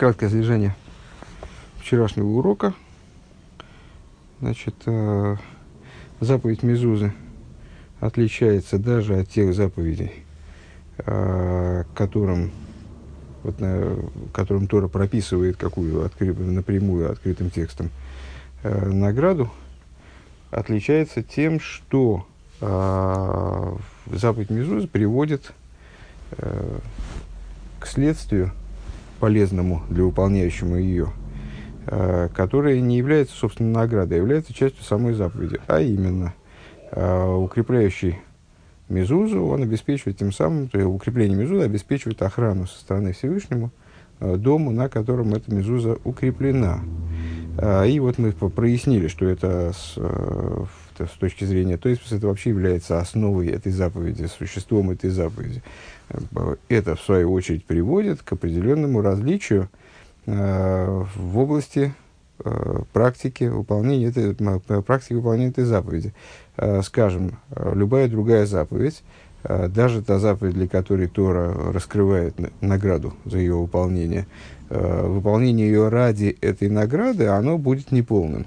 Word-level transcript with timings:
краткое 0.00 0.30
содержание 0.30 0.74
вчерашнего 1.78 2.26
урока. 2.26 2.72
Значит, 4.40 4.74
э, 4.86 5.36
заповедь 6.20 6.62
Мезузы 6.62 7.12
отличается 8.00 8.78
даже 8.78 9.18
от 9.18 9.28
тех 9.28 9.52
заповедей, 9.52 10.24
э, 10.96 11.84
которым, 11.94 12.50
вот, 13.42 13.56
которым 14.32 14.68
Тора 14.68 14.88
прописывает 14.88 15.58
какую 15.58 16.06
откры, 16.06 16.32
напрямую 16.32 17.12
открытым 17.12 17.50
текстом 17.50 17.90
э, 18.62 18.86
награду, 18.88 19.50
отличается 20.50 21.22
тем, 21.22 21.60
что 21.60 22.26
заповедь 22.58 24.48
Мезузы 24.48 24.88
приводит 24.88 25.52
к 26.30 27.86
следствию, 27.86 28.52
полезному 29.20 29.82
для 29.88 30.04
выполняющего 30.04 30.76
ее, 30.76 31.10
э, 31.86 32.28
которая 32.34 32.80
не 32.80 32.96
является, 32.96 33.36
собственно, 33.36 33.70
наградой, 33.70 34.18
а 34.18 34.20
является 34.20 34.52
частью 34.54 34.82
самой 34.82 35.12
заповеди, 35.12 35.60
а 35.68 35.80
именно 35.80 36.34
э, 36.90 37.34
укрепляющий 37.34 38.18
Мезузу, 38.88 39.44
он 39.44 39.62
обеспечивает 39.62 40.18
тем 40.18 40.32
самым, 40.32 40.68
то 40.68 40.78
есть 40.78 40.90
укрепление 40.90 41.38
Мезузы 41.38 41.62
обеспечивает 41.62 42.20
охрану 42.22 42.66
со 42.66 42.80
стороны 42.80 43.12
Всевышнему 43.12 43.70
э, 44.18 44.36
дому, 44.36 44.72
на 44.72 44.88
котором 44.88 45.34
эта 45.34 45.54
Мезуза 45.54 45.98
укреплена. 46.02 46.80
И 47.86 48.00
вот 48.00 48.16
мы 48.16 48.32
прояснили, 48.32 49.08
что 49.08 49.26
это 49.26 49.72
с, 51.06 51.12
с 51.12 51.16
точки 51.18 51.44
зрения, 51.44 51.76
то 51.76 51.88
есть 51.88 52.02
это 52.10 52.26
вообще 52.26 52.50
является 52.50 52.98
основой 52.98 53.48
этой 53.48 53.72
заповеди, 53.72 54.26
существом 54.26 54.90
этой 54.90 55.10
заповеди. 55.10 55.62
Это, 56.68 56.96
в 56.96 57.00
свою 57.00 57.32
очередь, 57.32 57.64
приводит 57.64 58.22
к 58.22 58.32
определенному 58.32 59.00
различию 59.00 59.68
э, 60.26 61.04
в 61.14 61.38
области 61.38 61.94
э, 62.44 62.80
практики 62.92 63.44
выполнения 63.44 64.06
этой, 64.06 64.34
практики 64.82 65.12
выполнения 65.12 65.50
этой 65.50 65.64
заповеди. 65.64 66.12
Э, 66.56 66.82
скажем, 66.82 67.38
любая 67.56 68.06
другая 68.08 68.44
заповедь, 68.44 69.02
э, 69.44 69.68
даже 69.68 70.02
та 70.02 70.18
заповедь, 70.18 70.54
для 70.54 70.68
которой 70.68 71.06
Тора 71.06 71.54
раскрывает 71.72 72.34
награду 72.60 73.14
за 73.24 73.38
ее 73.38 73.54
выполнение, 73.54 74.26
э, 74.68 75.06
выполнение 75.06 75.68
ее 75.68 75.88
ради 75.88 76.36
этой 76.42 76.68
награды, 76.68 77.28
оно 77.28 77.56
будет 77.56 77.92
неполным. 77.92 78.46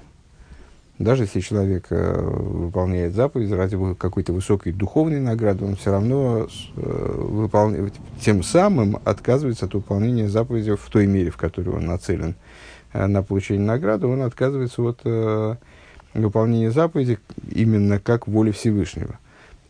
Даже 0.98 1.24
если 1.24 1.40
человек 1.40 1.86
э, 1.90 2.20
выполняет 2.20 3.14
заповедь 3.14 3.50
ради 3.50 3.76
какой-то 3.96 4.32
высокой 4.32 4.72
духовной 4.72 5.20
награды, 5.20 5.64
он 5.64 5.74
все 5.74 5.90
равно 5.90 6.46
э, 6.76 7.14
выполняет, 7.16 7.94
тем 8.20 8.44
самым 8.44 8.98
отказывается 9.04 9.66
от 9.66 9.74
выполнения 9.74 10.28
заповеди 10.28 10.76
в 10.76 10.88
той 10.90 11.06
мере, 11.08 11.30
в 11.30 11.36
которой 11.36 11.70
он 11.70 11.86
нацелен 11.86 12.36
э, 12.92 13.06
на 13.06 13.24
получение 13.24 13.66
награды, 13.66 14.06
он 14.06 14.22
отказывается 14.22 14.82
от 14.82 15.00
выполнения 16.14 16.70
заповеди 16.70 17.18
именно 17.50 17.98
как 17.98 18.28
воли 18.28 18.52
Всевышнего. 18.52 19.18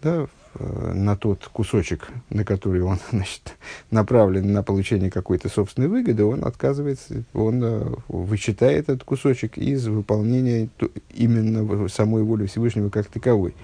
Да, 0.03 0.27
на 0.59 1.17
тот 1.17 1.49
кусочек, 1.53 2.09
на 2.31 2.45
который 2.45 2.83
он 2.83 2.99
значит, 3.11 3.57
направлен 3.91 4.53
на 4.53 4.63
получение 4.63 5.11
какой-то 5.11 5.49
собственной 5.49 5.89
выгоды, 5.89 6.25
он 6.25 6.45
отказывается, 6.45 7.25
он 7.33 7.63
э, 7.63 7.87
вычитает 8.09 8.89
этот 8.89 9.05
кусочек 9.05 9.59
из 9.59 9.87
выполнения 9.87 10.69
именно 11.13 11.89
самой 11.89 12.23
воли 12.23 12.47
Всевышнего 12.47 12.91
как 12.91 13.07
таковой. 13.07 13.55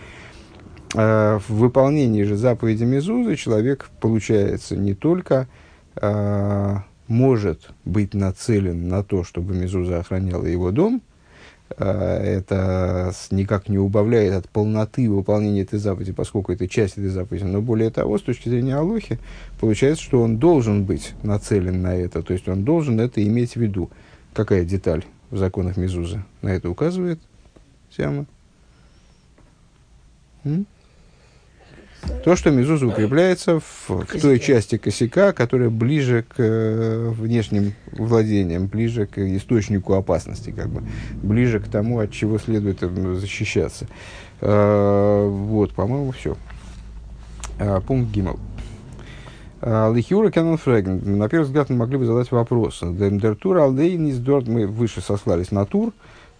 А 0.94 1.38
в 1.38 1.50
выполнении 1.50 2.24
же 2.24 2.36
заповеди 2.36 2.84
Мезузы 2.84 3.36
человек, 3.36 3.88
получается, 4.00 4.76
не 4.76 4.94
только 4.94 5.46
а, 5.94 6.82
может 7.06 7.70
быть 7.84 8.12
нацелен 8.12 8.88
на 8.88 9.04
то, 9.04 9.22
чтобы 9.22 9.54
Мезуза 9.54 10.00
охраняла 10.00 10.46
его 10.46 10.72
дом, 10.72 11.00
Э, 11.00 11.09
это 11.78 13.12
никак 13.30 13.68
не 13.68 13.78
убавляет 13.78 14.34
от 14.34 14.48
полноты 14.48 15.10
выполнения 15.10 15.62
этой 15.62 15.78
заповеди, 15.78 16.12
поскольку 16.12 16.52
это 16.52 16.68
часть 16.68 16.98
этой 16.98 17.08
заповеди. 17.08 17.44
Но 17.44 17.62
более 17.62 17.90
того, 17.90 18.18
с 18.18 18.22
точки 18.22 18.48
зрения 18.48 18.76
Алохи, 18.76 19.18
получается, 19.60 20.02
что 20.02 20.22
он 20.22 20.38
должен 20.38 20.84
быть 20.84 21.14
нацелен 21.22 21.80
на 21.82 21.94
это, 21.94 22.22
то 22.22 22.32
есть 22.32 22.48
он 22.48 22.64
должен 22.64 23.00
это 23.00 23.24
иметь 23.24 23.52
в 23.52 23.56
виду. 23.56 23.90
Какая 24.34 24.64
деталь 24.64 25.04
в 25.30 25.38
законах 25.38 25.76
Мезуза 25.76 26.24
на 26.42 26.48
это 26.48 26.70
указывает 26.70 27.20
Сяма? 27.90 28.26
М? 30.44 30.66
То, 32.24 32.36
что 32.36 32.50
мезуза 32.50 32.86
укрепляется 32.86 33.60
в, 33.60 33.88
в 33.88 34.20
той 34.20 34.38
части 34.38 34.76
косяка, 34.76 35.32
которая 35.32 35.70
ближе 35.70 36.24
к 36.28 36.34
э, 36.38 37.08
внешним 37.10 37.74
владениям, 37.92 38.66
ближе 38.66 39.06
к 39.06 39.18
источнику 39.18 39.94
опасности, 39.94 40.50
как 40.50 40.68
бы, 40.68 40.82
ближе 41.22 41.60
к 41.60 41.68
тому, 41.68 41.98
от 41.98 42.10
чего 42.10 42.38
следует 42.38 42.82
э, 42.82 43.14
защищаться. 43.14 43.86
Э, 44.40 45.26
вот, 45.28 45.72
по-моему, 45.72 46.12
все. 46.12 46.36
Пункт 47.86 48.10
Гиммел. 48.10 48.38
Лихюра 49.62 50.30
Кеннон 50.30 50.56
Фреген. 50.56 51.18
На 51.18 51.28
первый 51.28 51.44
взгляд 51.44 51.68
мы 51.68 51.76
могли 51.76 51.98
бы 51.98 52.06
задать 52.06 52.30
вопрос. 52.30 52.80
Демдертур 52.80 53.58
Алдейн 53.58 54.06
из 54.06 54.18
Дорт. 54.18 54.48
Мы 54.48 54.66
выше 54.66 55.02
сослались 55.02 55.50
на 55.50 55.66
тур, 55.66 55.92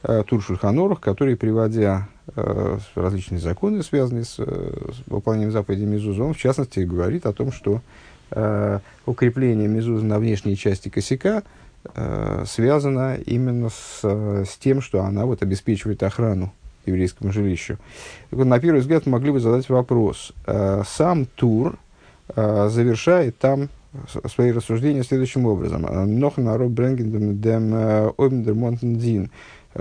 тур 0.02 0.42
Шульханорух, 0.42 0.98
который, 1.00 1.36
приводя 1.36 2.08
различные 2.94 3.40
законы, 3.40 3.82
связанные 3.82 4.24
с, 4.24 4.36
э, 4.38 4.44
с 4.44 5.10
выполнением 5.10 5.52
заповеди 5.52 5.84
Мезуза, 5.84 6.24
он 6.24 6.34
в 6.34 6.38
частности 6.38 6.80
говорит 6.80 7.26
о 7.26 7.32
том, 7.32 7.52
что 7.52 7.80
э, 8.30 8.78
укрепление 9.06 9.68
Мезуза 9.68 10.04
на 10.04 10.18
внешней 10.18 10.56
части 10.56 10.88
косяка 10.88 11.42
э, 11.94 12.44
связано 12.46 13.16
именно 13.16 13.70
с, 13.70 14.00
с 14.02 14.56
тем, 14.58 14.80
что 14.80 15.02
она 15.02 15.26
вот, 15.26 15.42
обеспечивает 15.42 16.02
охрану 16.02 16.52
еврейскому 16.86 17.32
жилищу. 17.32 17.78
вот, 18.30 18.44
на 18.44 18.58
первый 18.58 18.80
взгляд 18.80 19.06
могли 19.06 19.32
бы 19.32 19.40
задать 19.40 19.68
вопрос. 19.68 20.32
Э, 20.46 20.82
сам 20.86 21.26
Тур 21.26 21.78
э, 22.34 22.68
завершает 22.70 23.38
там 23.38 23.68
свои 24.32 24.52
рассуждения 24.52 25.02
следующим 25.02 25.46
образом. 25.46 25.82
Нох 26.20 26.36
народ 26.36 26.70
бренгендем 26.70 27.40
дем 27.40 27.74
оймдер 28.16 28.54
монтендин. 28.54 29.30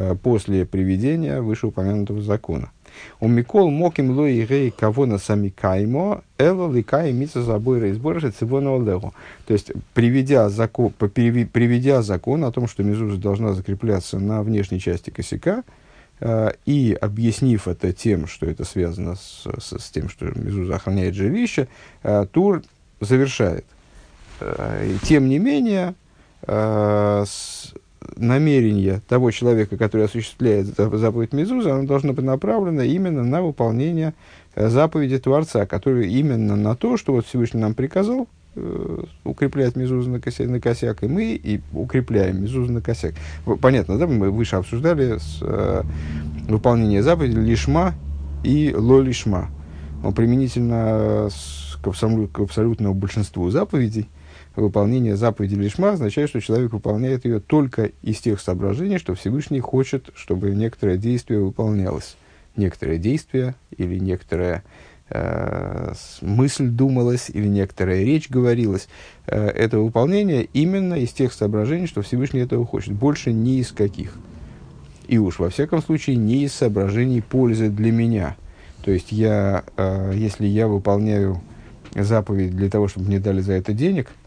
Э, 0.02 0.16
после 0.16 0.66
приведения 0.66 1.42
вышеупомянутого 1.42 2.22
закона. 2.22 2.72
У 3.20 3.28
Микол 3.28 3.70
моким 3.70 4.12
лои 4.12 4.46
рей 4.46 4.74
на 4.80 5.18
сами 5.18 5.50
каймо, 5.50 6.24
эла 6.38 6.72
ликай 6.72 7.12
мица 7.12 7.44
забой 7.44 7.82
реизборжи 7.82 8.32
цивона 8.32 8.76
олегу. 8.76 9.14
То 9.46 9.54
есть, 9.54 9.74
приведя 9.94 10.48
закон, 10.48 10.94
приведя 10.94 12.02
закон 12.02 12.46
о 12.46 12.52
том, 12.54 12.70
что 12.70 12.82
мезуза 12.84 13.18
должна 13.18 13.52
закрепляться 13.52 14.20
на 14.20 14.42
внешней 14.42 14.80
части 14.80 15.10
косяка, 15.10 15.64
э, 16.22 16.52
и 16.66 16.98
объяснив 17.00 17.68
это 17.68 17.92
тем, 17.92 18.26
что 18.26 18.46
это 18.46 18.64
связано 18.64 19.16
с, 19.16 19.48
с, 19.60 19.78
с 19.80 19.90
тем, 19.90 20.08
что 20.08 20.28
мезуза 20.28 20.76
охраняет 20.76 21.14
жилище, 21.14 21.68
э, 22.04 22.26
Тур 22.32 22.64
завершает. 23.02 23.66
Тем 25.04 25.28
не 25.28 25.38
менее, 25.38 25.94
с, 26.48 27.74
намерение 28.16 29.02
того 29.08 29.32
человека, 29.32 29.78
который 29.78 30.06
осуществляет 30.06 30.68
заповедь 30.68 31.34
Мезуза, 31.34 31.74
оно 31.74 31.86
должно 31.86 32.14
быть 32.14 32.26
направлено 32.26 32.82
именно 32.82 33.24
на 33.24 33.42
выполнение 33.42 34.14
э, 34.56 34.70
заповеди 34.70 35.18
Творца, 35.20 35.66
который 35.66 36.10
именно 36.12 36.56
на 36.56 36.76
то, 36.76 36.98
что 36.98 37.14
вот 37.14 37.26
Всевышний 37.26 37.60
нам 37.60 37.74
приказал 37.74 38.28
э, 38.56 39.04
укреплять 39.24 39.76
Мезузу 39.76 40.10
на 40.10 40.20
косяк, 40.20 40.48
на 40.48 40.60
косяк, 40.60 41.04
и 41.04 41.08
мы 41.08 41.34
и 41.34 41.62
укрепляем 41.74 42.42
Мезузу 42.42 42.72
на 42.72 42.82
косяк. 42.82 43.16
Понятно, 43.62 43.98
да? 43.98 44.08
Мы 44.08 44.32
выше 44.32 44.56
обсуждали 44.56 45.18
с, 45.18 45.40
э, 45.42 45.84
выполнение 46.48 47.04
заповеди 47.04 47.38
Лишма 47.38 47.96
и 48.44 48.74
Ло 48.76 49.02
Лишма. 49.02 49.50
Но 50.04 50.14
применительно 50.14 51.28
с, 51.30 51.78
к, 51.82 51.88
абсолют, 51.88 52.32
к 52.32 52.40
абсолютному 52.40 52.94
большинству 52.94 53.50
заповедей– 53.50 54.08
выполнение 54.56 55.16
заповеди 55.16 55.56
Лишма 55.56 55.92
означает, 55.92 56.30
что 56.30 56.42
человек 56.42 56.74
выполняет 56.74 57.26
ее 57.26 57.40
только 57.40 57.92
из 58.02 58.20
тех 58.20 58.40
соображений, 58.40 58.98
что 58.98 59.16
Всевышний 59.16 59.60
хочет, 59.60 60.10
чтобы 60.16 60.52
некоторое 60.52 60.98
действие 60.98 61.40
выполнялось. 61.40 62.18
Некоторое 62.56 62.98
действие 62.98 63.56
или 63.78 64.00
некоторая 64.00 64.64
э, 65.10 65.94
мысль 66.22 66.68
думалась 66.68 67.30
или 67.30 67.48
некоторая 67.48 68.04
речь 68.04 68.30
говорилась. 68.30 68.90
Э, 69.28 69.48
это 69.48 69.80
выполнение 69.80 70.46
именно 70.54 70.96
из 70.96 71.12
тех 71.12 71.32
соображений, 71.32 71.88
что 71.88 72.02
Всевышний 72.02 72.42
этого 72.42 72.66
хочет. 72.66 72.94
Больше 72.94 73.32
ни 73.32 73.60
из 73.60 73.72
каких. 73.72 74.14
И 75.08 75.18
уж 75.18 75.40
во 75.40 75.50
всяком 75.50 75.82
случае 75.82 76.18
не 76.18 76.44
из 76.44 76.54
соображений 76.54 77.22
пользы 77.22 77.70
для 77.70 77.92
меня. 77.92 78.36
То 78.84 78.92
есть 78.92 79.12
я, 79.12 79.64
э, 79.78 80.14
если 80.16 80.48
я 80.48 80.68
выполняю 80.68 81.42
заповедь 81.96 82.56
для 82.56 82.70
того, 82.70 82.88
чтобы 82.88 83.08
мне 83.08 83.20
дали 83.20 83.42
за 83.42 83.54
это 83.54 83.74
денег– 83.74 84.10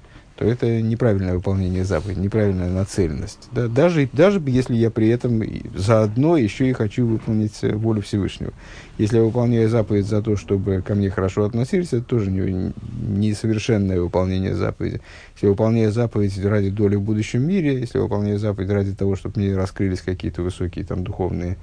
то 0.43 0.49
это 0.49 0.83
неправильное 0.83 1.35
выполнение 1.35 1.85
заповеди, 1.85 2.19
неправильная 2.19 2.69
нацеленность. 2.69 3.49
Да? 3.53 3.69
Даже, 3.69 4.09
даже 4.12 4.43
если 4.44 4.75
я 4.75 4.91
при 4.91 5.09
этом 5.09 5.41
заодно 5.77 6.37
еще 6.37 6.69
и 6.69 6.73
хочу 6.73 7.06
выполнить 7.06 7.59
э, 7.62 7.73
волю 7.73 8.03
Всевышнего. 8.03 8.53
Если 8.99 9.19
я 9.19 9.23
выполняю 9.23 9.69
заповедь 9.69 10.06
за 10.06 10.21
то, 10.21 10.37
чтобы 10.37 10.83
ко 10.83 10.97
мне 10.97 11.11
хорошо 11.11 11.44
относились, 11.44 11.93
это 11.93 12.03
тоже 12.03 12.33
несовершенное 12.33 12.73
не, 13.12 13.19
не 13.19 13.35
совершенное 13.35 14.00
выполнение 14.00 14.56
заповеди. 14.56 15.00
Если 15.35 15.47
я 15.47 15.50
выполняю 15.50 15.93
заповедь 15.93 16.45
ради 16.45 16.71
доли 16.71 16.97
в 16.97 17.03
будущем 17.03 17.47
мире, 17.47 17.79
если 17.79 17.99
я 17.99 18.03
выполняю 18.03 18.41
заповедь 18.41 18.71
ради 18.71 18.95
того, 18.95 19.15
чтобы 19.15 19.41
мне 19.41 19.55
раскрылись 19.55 20.00
какие-то 20.00 20.43
высокие 20.43 20.85
там, 20.85 21.05
духовные 21.05 21.56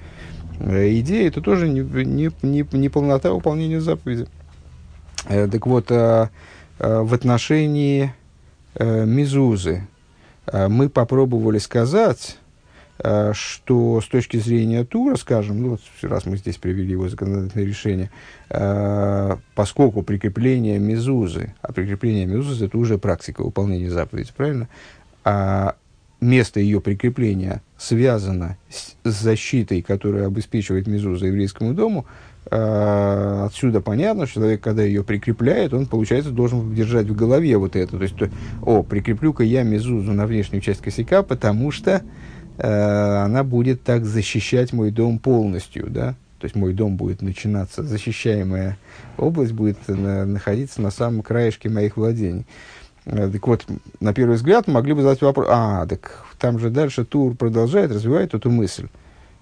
э, 0.59 0.97
идеи, 0.99 1.27
это 1.27 1.41
тоже 1.41 1.67
не, 1.67 1.81
не, 1.81 2.31
не, 2.43 2.65
не 2.71 2.89
полнота 2.89 3.33
выполнения 3.33 3.81
заповеди. 3.81 4.27
Э, 5.27 5.49
так 5.51 5.67
вот, 5.67 5.91
э, 5.91 6.29
э, 6.79 7.01
в 7.01 7.13
отношении 7.13 8.13
э, 8.75 9.05
Мизузы 9.05 9.87
э, 10.47 10.67
мы 10.67 10.89
попробовали 10.89 11.57
сказать, 11.57 12.37
э, 12.99 13.33
что 13.33 14.01
с 14.01 14.07
точки 14.07 14.37
зрения 14.37 14.83
Тура, 14.85 15.15
скажем, 15.15 15.61
ну, 15.61 15.69
вот 15.71 15.81
раз 16.01 16.25
мы 16.25 16.37
здесь 16.37 16.57
привели 16.57 16.91
его 16.91 17.09
законодательное 17.09 17.65
решение, 17.65 18.11
э, 18.49 19.37
поскольку 19.55 20.03
прикрепление 20.03 20.79
Мизузы, 20.79 21.53
а 21.61 21.73
прикрепление 21.73 22.25
Мизузы 22.25 22.65
это 22.65 22.77
уже 22.77 22.97
практика 22.97 23.43
выполнения 23.43 23.89
заповеди, 23.89 24.31
правильно? 24.35 24.67
А 25.23 25.75
место 26.21 26.59
ее 26.59 26.81
прикрепления 26.81 27.61
связано 27.77 28.57
с, 28.69 28.95
защитой, 29.03 29.81
которая 29.81 30.27
обеспечивает 30.27 30.87
Мизуза 30.87 31.27
еврейскому 31.27 31.73
дому, 31.73 32.05
отсюда 32.45 33.81
понятно, 33.81 34.25
что 34.25 34.39
человек, 34.39 34.61
когда 34.61 34.83
ее 34.83 35.03
прикрепляет, 35.03 35.73
он, 35.73 35.85
получается, 35.85 36.31
должен 36.31 36.73
держать 36.73 37.07
в 37.07 37.15
голове 37.15 37.57
вот 37.57 37.75
это. 37.75 37.97
То 37.97 38.03
есть, 38.03 38.15
то, 38.15 38.29
о, 38.61 38.81
прикреплю-ка 38.81 39.43
я 39.43 39.63
Мизузу 39.63 40.13
на 40.13 40.25
внешнюю 40.25 40.61
часть 40.61 40.81
косяка, 40.81 41.21
потому 41.21 41.71
что 41.71 42.01
э, 42.57 42.67
она 42.67 43.43
будет 43.43 43.83
так 43.83 44.05
защищать 44.05 44.73
мой 44.73 44.91
дом 44.91 45.19
полностью, 45.19 45.87
да? 45.89 46.15
То 46.39 46.45
есть 46.45 46.55
мой 46.55 46.73
дом 46.73 46.95
будет 46.95 47.21
начинаться, 47.21 47.83
защищаемая 47.83 48.77
область 49.17 49.51
будет 49.51 49.77
на, 49.87 50.25
находиться 50.25 50.81
на 50.81 50.89
самом 50.89 51.21
краешке 51.21 51.69
моих 51.69 51.97
владений. 51.97 52.45
Э, 53.05 53.29
так 53.31 53.45
вот, 53.45 53.65
на 53.99 54.13
первый 54.13 54.37
взгляд 54.37 54.67
могли 54.67 54.93
бы 54.93 55.03
задать 55.03 55.21
вопрос, 55.21 55.47
а, 55.49 55.85
так 55.85 56.25
там 56.39 56.57
же 56.57 56.69
дальше 56.69 57.05
Тур 57.05 57.35
продолжает, 57.35 57.91
развивает 57.91 58.33
эту 58.33 58.49
мысль 58.49 58.87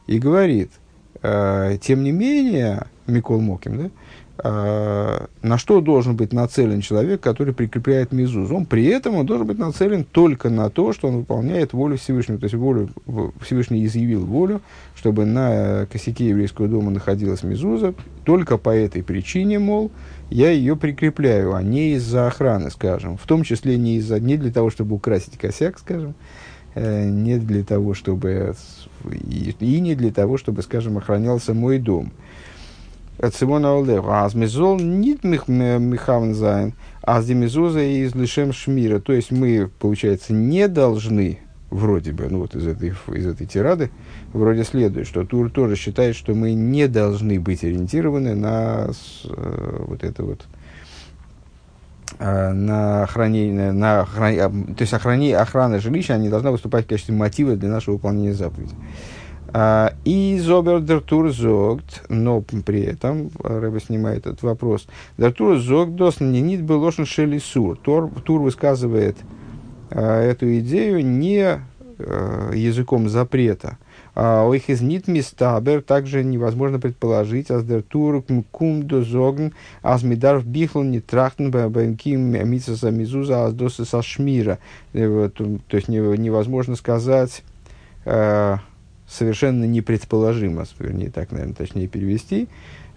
и 0.08 0.20
говорит– 0.20 0.72
тем 1.22 2.04
не 2.04 2.12
менее, 2.12 2.88
Микол 3.08 3.40
Моким, 3.40 3.78
да, 3.78 3.90
э, 4.44 5.26
на 5.42 5.58
что 5.58 5.82
должен 5.82 6.16
быть 6.16 6.34
нацелен 6.34 6.82
человек, 6.82 7.22
который 7.22 7.54
прикрепляет 7.54 8.12
мизуз? 8.12 8.52
Он 8.52 8.66
при 8.66 8.86
этом 8.86 9.16
он 9.16 9.26
должен 9.26 9.48
быть 9.48 9.58
нацелен 9.58 10.04
только 10.04 10.50
на 10.50 10.70
то, 10.70 10.94
что 10.94 11.08
он 11.08 11.18
выполняет 11.18 11.74
волю 11.74 11.98
Всевышнего. 11.98 12.40
То 12.40 12.46
есть 12.46 12.56
волю, 12.56 12.90
Всевышний 13.42 13.86
изъявил 13.86 14.26
волю, 14.26 14.62
чтобы 14.96 15.26
на 15.26 15.88
косяке 15.92 16.30
еврейского 16.30 16.68
дома 16.68 16.92
находилась 16.92 17.44
мизуза. 17.44 17.94
Только 18.26 18.58
по 18.58 18.70
этой 18.70 19.04
причине, 19.04 19.60
мол, 19.60 19.92
я 20.30 20.52
ее 20.52 20.76
прикрепляю, 20.76 21.56
а 21.56 21.64
не 21.64 21.94
из-за 21.94 22.28
охраны, 22.28 22.70
скажем. 22.70 23.18
В 23.18 23.26
том 23.26 23.44
числе 23.44 23.78
не, 23.78 23.98
из-за, 23.98 24.20
не 24.20 24.38
для 24.38 24.52
того, 24.52 24.70
чтобы 24.70 24.96
украсить 24.96 25.38
косяк, 25.38 25.80
скажем, 25.80 26.14
э, 26.76 27.10
не 27.10 27.38
для 27.38 27.64
того, 27.64 27.94
чтобы 27.94 28.54
и, 29.06 29.56
и 29.60 29.80
не 29.80 29.96
для 29.96 30.12
того, 30.12 30.38
чтобы, 30.38 30.62
скажем, 30.62 30.98
охранялся 30.98 31.54
мой 31.54 31.80
дом. 31.80 32.12
Цимона 33.34 33.78
Олег, 33.78 34.04
аз 34.06 34.36
мезол 34.36 34.80
нит 34.80 35.24
михавн 35.24 36.36
зайн, 36.36 36.74
аз 37.02 37.26
демизоза 37.26 37.82
из 37.82 38.14
лишем 38.14 38.54
шмира. 38.54 39.00
То 39.00 39.14
есть 39.14 39.32
мы, 39.32 39.70
получается, 39.80 40.34
не 40.34 40.68
должны, 40.68 41.40
вроде 41.72 42.12
бы, 42.12 42.28
ну 42.30 42.42
вот 42.42 42.56
из 42.56 42.68
этой, 42.68 42.94
из 43.14 43.26
этой 43.26 43.48
тирады, 43.48 43.90
вроде 44.34 44.64
следует, 44.64 45.08
что 45.08 45.26
Тур 45.26 45.50
тоже 45.50 45.76
считает, 45.76 46.16
что 46.16 46.36
мы 46.36 46.54
не 46.54 46.88
должны 46.88 47.40
быть 47.40 47.64
ориентированы 47.64 48.36
на 48.36 48.90
э, 49.26 49.86
вот 49.88 50.04
это 50.04 50.24
вот 50.24 50.46
на 52.20 53.06
хранение, 53.08 53.72
на 53.72 54.06
храни, 54.06 54.40
то 54.40 54.82
есть 54.82 54.94
охране, 54.94 55.38
охрана 55.38 55.80
жилища, 55.80 56.18
не 56.18 56.30
должна 56.30 56.52
выступать 56.52 56.86
в 56.86 56.90
качестве 56.90 57.16
мотива 57.16 57.56
для 57.56 57.70
нашего 57.70 57.96
выполнения 57.96 58.34
заповеди. 58.34 58.74
А, 59.54 59.94
и 60.04 60.40
Зобер 60.40 60.82
Дертур 60.82 61.32
Зогт, 61.32 62.04
но 62.10 62.42
при 62.42 62.82
этом, 62.82 63.32
Рэба 63.42 63.80
снимает 63.80 64.28
этот 64.28 64.44
вопрос, 64.44 64.88
Дертур 65.18 65.58
Зогт 65.58 65.96
дос 65.96 66.20
ненит 66.20 66.64
был 66.64 66.82
лошен 66.82 67.06
шелисур. 67.06 67.78
Тур, 67.78 68.10
Тур 68.24 68.42
высказывает 68.42 69.18
эту 69.90 70.60
идею 70.60 71.06
не 71.06 71.62
языком 71.98 73.10
запрета, 73.10 73.78
а 74.20 74.52
их 74.52 74.72
из 74.72 74.82
нит 74.82 75.08
мистабер 75.08 75.84
также 75.84 76.24
невозможно 76.24 76.80
предположить, 76.80 77.52
аз 77.52 77.64
дер 77.64 77.84
тур 77.84 78.24
кум 78.52 78.88
до 78.88 79.04
зогн, 79.04 79.50
в 80.40 80.48
бихлу 80.48 80.82
не 80.82 81.02
трахтен 81.02 81.52
бэнким 81.52 82.20
митсаса 82.50 82.90
мизуза, 82.90 83.46
аз 83.46 83.54
досы 83.54 83.86
со 83.86 84.02
шмира. 84.02 84.58
То 84.92 85.30
есть 85.72 85.88
невозможно 85.88 86.76
сказать, 86.76 87.44
совершенно 88.04 89.66
непредположимо, 89.66 90.66
вернее, 90.80 91.12
так, 91.12 91.32
наверное, 91.32 91.54
точнее 91.54 91.88
перевести, 91.88 92.48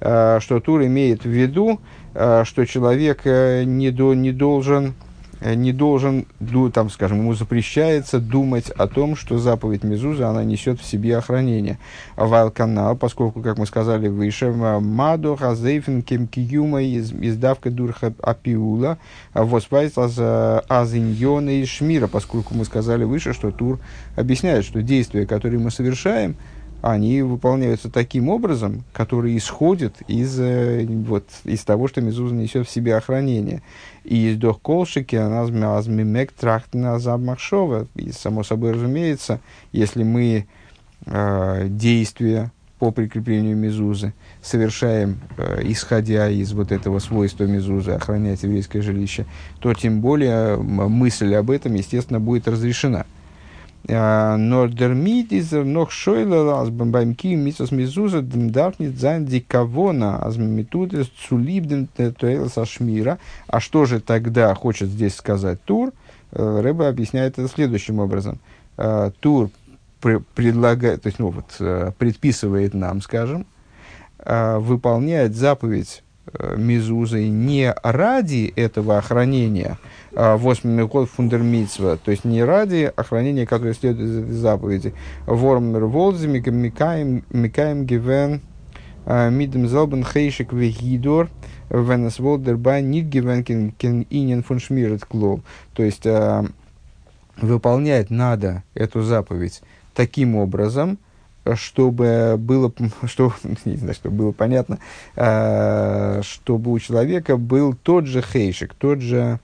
э, 0.00 0.38
что 0.40 0.58
Тур 0.60 0.82
имеет 0.84 1.24
в 1.24 1.28
виду, 1.28 1.80
э, 2.14 2.44
что 2.44 2.64
человек 2.64 3.20
э, 3.24 3.64
не, 3.64 3.90
до, 3.90 4.14
не 4.14 4.32
должен 4.32 4.86
Э, 4.88 5.09
не 5.42 5.72
должен, 5.72 6.26
там, 6.74 6.90
скажем, 6.90 7.18
ему 7.18 7.34
запрещается 7.34 8.18
думать 8.18 8.70
о 8.70 8.86
том, 8.86 9.16
что 9.16 9.38
заповедь 9.38 9.84
Мезуза, 9.84 10.28
она 10.28 10.44
несет 10.44 10.80
в 10.80 10.84
себе 10.84 11.16
охранение. 11.16 11.78
Вайлканал, 12.16 12.96
поскольку, 12.96 13.40
как 13.40 13.58
мы 13.58 13.66
сказали 13.66 14.08
выше, 14.08 14.50
Мадо, 14.52 15.36
Хазейфен, 15.36 16.02
Кемкиюма, 16.02 16.84
издавка 16.84 17.70
Дурха 17.70 18.12
Апиула, 18.20 18.98
Воспайс 19.34 19.92
Азиньона 19.96 21.50
и 21.50 21.64
Шмира, 21.64 22.06
поскольку 22.06 22.54
мы 22.54 22.64
сказали 22.64 23.04
выше, 23.04 23.32
что 23.32 23.50
Тур 23.50 23.78
объясняет, 24.16 24.64
что 24.64 24.82
действия, 24.82 25.26
которые 25.26 25.60
мы 25.60 25.70
совершаем, 25.70 26.36
они 26.82 27.22
выполняются 27.22 27.90
таким 27.90 28.28
образом, 28.28 28.84
который 28.92 29.36
исходит 29.36 29.96
из, 30.08 30.38
э, 30.40 30.86
вот, 30.86 31.26
из 31.44 31.62
того, 31.64 31.88
что 31.88 32.00
Мезуза 32.00 32.34
несет 32.34 32.66
в 32.66 32.70
себе 32.70 32.96
охранение. 32.96 33.62
И 34.04 34.30
из 34.30 34.36
дох 34.36 34.60
колшики 34.60 35.16
азмимек 35.16 36.32
трахтна 36.32 36.98
замахшова. 36.98 37.86
И, 37.96 38.12
само 38.12 38.44
собой 38.44 38.72
разумеется, 38.72 39.40
если 39.72 40.04
мы 40.04 40.46
э, 41.06 41.66
действия 41.68 42.50
по 42.78 42.92
прикреплению 42.92 43.58
Мезузы 43.58 44.14
совершаем, 44.40 45.20
э, 45.36 45.60
исходя 45.64 46.30
из 46.30 46.52
вот 46.54 46.72
этого 46.72 46.98
свойства 46.98 47.44
Мезузы 47.44 47.90
охранять 47.90 48.42
еврейское 48.42 48.80
жилище, 48.80 49.26
то 49.58 49.74
тем 49.74 50.00
более 50.00 50.56
мысль 50.56 51.34
об 51.34 51.50
этом, 51.50 51.74
естественно, 51.74 52.20
будет 52.20 52.48
разрешена. 52.48 53.04
Нордермит 53.88 55.32
из 55.32 55.52
нох 55.52 55.90
шойла 55.90 56.60
аз 56.60 56.70
бамбамки 56.70 57.34
мисос 57.34 57.72
мизуза 57.72 58.22
дмдарфнит 58.22 58.98
зайн 58.98 59.24
дикавона 59.24 60.18
аз 60.22 60.36
митудес 60.36 61.08
цулибден 61.08 61.88
туэлса 61.88 62.66
шмира. 62.66 63.18
А 63.46 63.58
что 63.58 63.86
же 63.86 64.00
тогда 64.00 64.54
хочет 64.54 64.88
здесь 64.90 65.14
сказать 65.14 65.62
Тур? 65.64 65.92
Рэба 66.32 66.88
объясняет 66.88 67.38
это 67.38 67.48
следующим 67.48 67.98
образом. 67.98 68.38
Тур 69.20 69.50
предлагает, 70.00 71.02
то 71.02 71.08
есть, 71.08 71.18
ну, 71.18 71.30
вот, 71.30 71.94
предписывает 71.98 72.74
нам, 72.74 73.00
скажем, 73.00 73.46
выполнять 74.24 75.34
заповедь 75.34 76.02
Мизузой 76.56 77.28
не 77.28 77.74
ради 77.82 78.52
этого 78.54 78.98
охранения, 78.98 79.78
а, 80.14 80.36
восьмими 80.36 80.82
год 80.82 81.10
фундермитсва, 81.10 81.96
то 81.96 82.10
есть 82.12 82.24
не 82.24 82.44
ради 82.44 82.92
охранения, 82.94 83.46
которое 83.46 83.74
следует 83.74 84.08
из 84.08 84.18
этой 84.18 84.32
заповеди. 84.32 84.94
Вормер 85.26 85.86
волзами 85.86 86.38
микаем 86.38 87.84
гивен 87.84 88.42
а, 89.06 89.28
мидем 89.30 89.66
залбен 89.66 90.04
хейшик 90.04 90.52
вегидор 90.52 91.30
венес 91.70 92.18
волдербай 92.18 92.82
нит 92.82 93.06
гивен 93.06 93.42
кен 93.42 94.06
инен 94.10 94.42
фун 94.42 94.60
шмирет 94.60 95.04
клол. 95.04 95.40
То 95.74 95.82
есть 95.82 96.06
а, 96.06 96.44
выполнять 97.36 98.10
надо 98.10 98.62
эту 98.74 99.02
заповедь 99.02 99.62
таким 99.94 100.36
образом, 100.36 100.98
чтобы 101.56 102.36
было, 102.38 102.72
что, 103.04 103.32
не 103.64 103.76
знаю, 103.76 103.94
чтобы 103.94 104.16
было 104.16 104.32
понятно, 104.32 104.78
чтобы 106.22 106.72
у 106.72 106.78
человека 106.78 107.36
был 107.36 107.74
тот 107.74 108.06
же 108.06 108.22
хейшик, 108.22 108.74
тот 108.74 109.00
же 109.00 109.40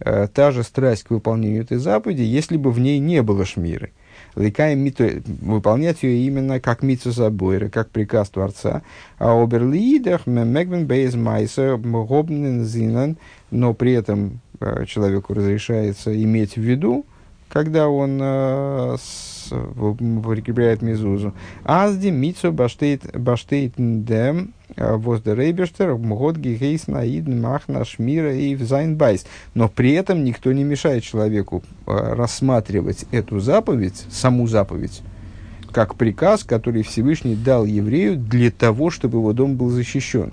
э, 0.00 0.28
та 0.32 0.50
же 0.50 0.62
страсть 0.62 1.04
к 1.04 1.10
выполнению 1.10 1.62
этой 1.62 1.78
заповеди, 1.78 2.22
если 2.22 2.56
бы 2.56 2.70
в 2.70 2.78
ней 2.78 2.98
не 2.98 3.22
было 3.22 3.44
шмиры. 3.44 3.92
Ликаем 4.36 4.78
мито, 4.80 5.22
выполнять 5.24 6.02
ее 6.02 6.26
именно 6.26 6.60
как 6.60 6.82
митсу 6.82 7.10
забойра, 7.10 7.68
как 7.68 7.90
приказ 7.90 8.30
Творца. 8.30 8.82
А 9.18 9.40
оберлиидах 9.40 10.26
мегвен 10.26 10.86
бейз 10.86 11.14
майса 11.14 11.76
гобнен 11.76 12.64
зинан, 12.64 13.16
но 13.50 13.74
при 13.74 13.92
этом 13.92 14.40
э, 14.60 14.84
человеку 14.86 15.34
разрешается 15.34 16.14
иметь 16.22 16.54
в 16.54 16.60
виду, 16.60 17.06
когда 17.50 17.88
он 17.88 18.18
э, 18.22 18.96
с, 18.98 19.48
прикрепляет 19.50 20.82
мизузу. 20.82 21.34
Азди 21.64 22.08
митсо 22.08 22.52
баштейт 22.52 23.18
баштейт 23.18 23.74
дем 23.76 24.54
э, 24.76 24.96
воздерейбештер 24.96 25.96
мгод 25.96 26.36
гигейс 26.36 26.86
наид 26.86 27.26
махна 27.26 27.84
шмира 27.84 28.32
и 28.32 28.54
взайнбайс. 28.54 29.26
Но 29.54 29.68
при 29.68 29.92
этом 29.92 30.24
никто 30.24 30.52
не 30.52 30.62
мешает 30.62 31.02
человеку 31.02 31.62
э, 31.86 32.14
рассматривать 32.14 33.04
эту 33.10 33.40
заповедь, 33.40 34.06
саму 34.10 34.46
заповедь, 34.46 35.02
как 35.72 35.96
приказ, 35.96 36.44
который 36.44 36.82
Всевышний 36.84 37.34
дал 37.34 37.64
еврею 37.64 38.16
для 38.16 38.52
того, 38.52 38.90
чтобы 38.90 39.18
его 39.18 39.32
дом 39.32 39.56
был 39.56 39.70
защищен. 39.70 40.32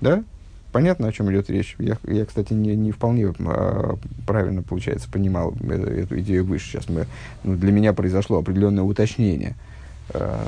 Да? 0.00 0.24
Понятно, 0.72 1.08
о 1.08 1.12
чем 1.12 1.30
идет 1.30 1.50
речь? 1.50 1.76
Я, 1.78 1.98
я 2.04 2.24
кстати, 2.24 2.54
не, 2.54 2.74
не 2.74 2.92
вполне 2.92 3.32
а, 3.40 3.96
правильно, 4.26 4.62
получается, 4.62 5.08
понимал 5.10 5.54
эту, 5.60 5.86
эту 5.86 6.20
идею 6.20 6.46
выше. 6.46 6.72
Сейчас 6.72 6.88
мы, 6.88 7.06
ну, 7.44 7.56
для 7.56 7.72
меня 7.72 7.92
произошло 7.92 8.38
определенное 8.38 8.82
уточнение. 8.82 9.54
А, 10.14 10.42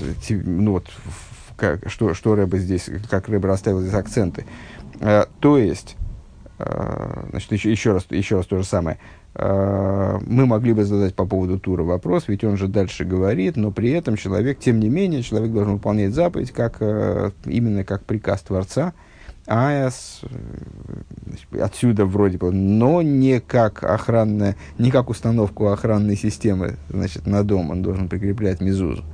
с, 0.00 0.30
ну, 0.30 0.72
вот, 0.72 0.86
как, 1.56 1.88
что, 1.90 2.12
что 2.12 2.34
Рэбе 2.34 2.58
здесь, 2.58 2.90
как 3.08 3.30
Рэбе 3.30 3.48
расставил 3.48 3.80
здесь 3.80 3.94
акценты. 3.94 4.44
А, 5.00 5.26
то 5.40 5.56
есть, 5.56 5.96
а, 6.58 7.26
значит, 7.30 7.50
еще, 7.50 7.70
еще, 7.70 7.92
раз, 7.94 8.06
еще 8.10 8.36
раз 8.36 8.46
то 8.46 8.58
же 8.58 8.64
самое. 8.64 8.98
А, 9.34 10.20
мы 10.26 10.44
могли 10.44 10.74
бы 10.74 10.84
задать 10.84 11.14
по 11.14 11.24
поводу 11.24 11.58
Тура 11.58 11.84
вопрос, 11.84 12.24
ведь 12.28 12.44
он 12.44 12.58
же 12.58 12.68
дальше 12.68 13.06
говорит, 13.06 13.56
но 13.56 13.70
при 13.70 13.92
этом 13.92 14.18
человек, 14.18 14.58
тем 14.58 14.78
не 14.78 14.90
менее, 14.90 15.22
человек 15.22 15.52
должен 15.52 15.74
выполнять 15.74 16.12
заповедь 16.12 16.52
как, 16.52 16.76
а, 16.80 17.32
именно 17.46 17.82
как 17.82 18.04
приказ 18.04 18.42
Творца– 18.42 18.92
АЭС, 19.48 20.20
отсюда 21.58 22.04
вроде 22.04 22.38
бы, 22.38 22.52
но 22.52 23.02
не 23.02 23.40
как 23.40 23.82
охранная, 23.82 24.56
не 24.78 24.90
как 24.90 25.08
установку 25.08 25.68
охранной 25.68 26.16
системы, 26.16 26.76
значит, 26.90 27.26
на 27.26 27.42
дом 27.42 27.70
он 27.70 27.82
должен 27.82 28.08
прикреплять 28.08 28.60
мизузу. 28.60 29.04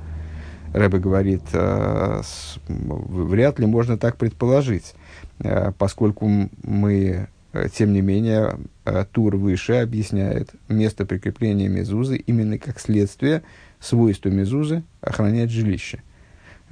Рэбе 0.73 0.99
говорит, 0.99 1.43
э, 1.53 2.21
с, 2.21 2.59
вряд 2.67 3.59
ли 3.59 3.65
можно 3.65 3.97
так 3.97 4.17
предположить, 4.17 4.93
э, 5.39 5.71
поскольку 5.77 6.49
мы, 6.63 7.29
э, 7.53 7.69
тем 7.73 7.93
не 7.93 8.01
менее, 8.01 8.57
э, 8.83 9.05
тур 9.09 9.37
выше 9.37 9.75
объясняет 9.75 10.49
место 10.67 11.05
прикрепления 11.05 11.69
мезузы 11.69 12.17
именно 12.17 12.57
как 12.57 12.81
следствие 12.81 13.43
свойства 13.79 14.27
мезузы 14.27 14.83
охранять 14.99 15.49
жилище. 15.49 16.03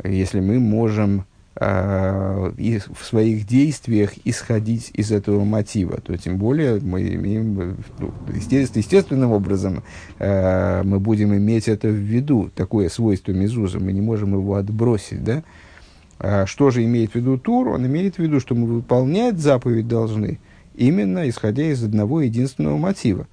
Если 0.03 0.41
мы 0.41 0.59
можем 0.59 1.21
э, 1.21 1.23
и 1.59 2.79
в 2.93 3.05
своих 3.05 3.45
действиях 3.45 4.13
исходить 4.25 4.89
из 4.93 5.11
этого 5.11 5.43
мотива, 5.43 6.01
то 6.01 6.17
тем 6.17 6.37
более 6.37 6.79
мы 6.79 7.01
имеем, 7.13 7.77
ну, 7.99 8.11
естественным 8.33 9.31
образом 9.31 9.83
э, 10.17 10.81
мы 10.83 10.99
будем 10.99 11.35
иметь 11.35 11.67
это 11.67 11.89
в 11.89 11.91
виду, 11.91 12.49
такое 12.55 12.89
свойство 12.89 13.33
Мезуза, 13.33 13.79
мы 13.79 13.91
не 13.93 14.01
можем 14.01 14.33
его 14.33 14.55
отбросить, 14.55 15.23
да? 15.23 15.43
А 16.19 16.45
что 16.47 16.71
же 16.71 16.83
имеет 16.85 17.11
в 17.11 17.15
виду 17.15 17.37
Тур? 17.37 17.69
Он 17.69 17.85
имеет 17.85 18.15
в 18.15 18.19
виду, 18.19 18.39
что 18.39 18.55
мы 18.55 18.65
выполнять 18.65 19.37
заповедь 19.37 19.87
должны 19.87 20.39
именно 20.75 21.27
исходя 21.29 21.63
из 21.63 21.83
одного 21.83 22.21
единственного 22.21 22.77
мотива, 22.77 23.27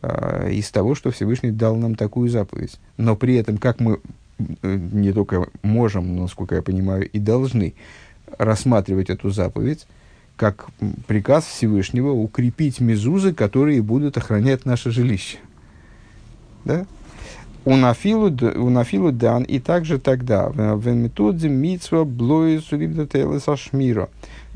э, 0.00 0.50
из 0.52 0.70
того, 0.70 0.94
что 0.94 1.10
Всевышний 1.10 1.50
дал 1.50 1.76
нам 1.76 1.94
такую 1.94 2.28
заповедь. 2.28 2.78
Но 2.96 3.16
при 3.16 3.36
этом, 3.36 3.58
как 3.58 3.80
мы 3.80 4.00
не 4.62 5.12
только 5.12 5.48
можем, 5.62 6.14
но, 6.14 6.22
насколько 6.22 6.54
я 6.54 6.62
понимаю, 6.62 7.08
и 7.08 7.18
должны 7.18 7.74
рассматривать 8.38 9.10
эту 9.10 9.30
заповедь 9.30 9.86
как 10.36 10.66
приказ 11.06 11.44
Всевышнего 11.44 12.10
укрепить 12.10 12.80
мезузы, 12.80 13.32
которые 13.32 13.82
будут 13.82 14.16
охранять 14.16 14.64
наше 14.64 14.90
жилище. 14.90 15.38
Да? 16.64 16.86
Унафилу, 17.64 18.26
унафилу 18.56 19.12
дан, 19.12 19.44
и 19.44 19.60
также 19.60 19.98
тогда, 20.00 20.48
в 20.48 20.88
методе 20.88 21.48
митсва 21.48 22.04
блоис 22.04 22.64
сашмира, 23.44 24.08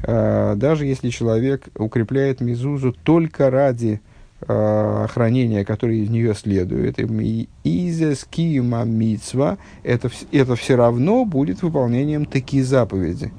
э, 0.02 0.55
даже 0.57 0.87
если 0.87 1.11
человек 1.11 1.69
укрепляет 1.76 2.40
мезузу 2.40 2.93
только 3.05 3.49
ради 3.49 4.00
э, 4.02 4.15
хранения, 4.40 5.64
которое 5.64 5.97
из 5.97 6.11
нее 6.11 6.35
следует, 6.35 6.99
изес 6.99 8.26
кима 8.28 8.85
мицва, 8.85 9.57
это, 9.83 10.11
это 10.31 10.57
все 10.57 10.76
равно 10.76 11.25
будет 11.25 11.62
выполнением 11.62 12.26
такие 12.26 12.62
заповеди. 12.62 13.33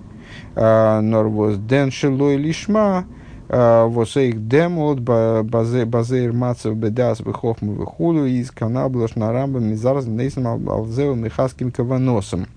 А, 0.55 1.01
Норвоз 1.01 1.57
ден 1.57 1.91
шелой 1.91 2.37
лишма, 2.37 3.05
а, 3.47 3.85
восейх 3.87 4.47
демот 4.47 4.99
базейр 4.99 6.33
мацев 6.33 6.75
бедас 6.75 7.21
бехохму 7.21 7.73
вехулу 7.73 8.25
из 8.25 8.49
канаблаш 8.51 9.15
на 9.15 9.31
рамбам 9.31 9.65
мизарз 9.65 10.05
нейсом 10.07 10.47
алзеу 10.67 11.13
михаским 11.13 11.71
каваносом. 11.71 12.47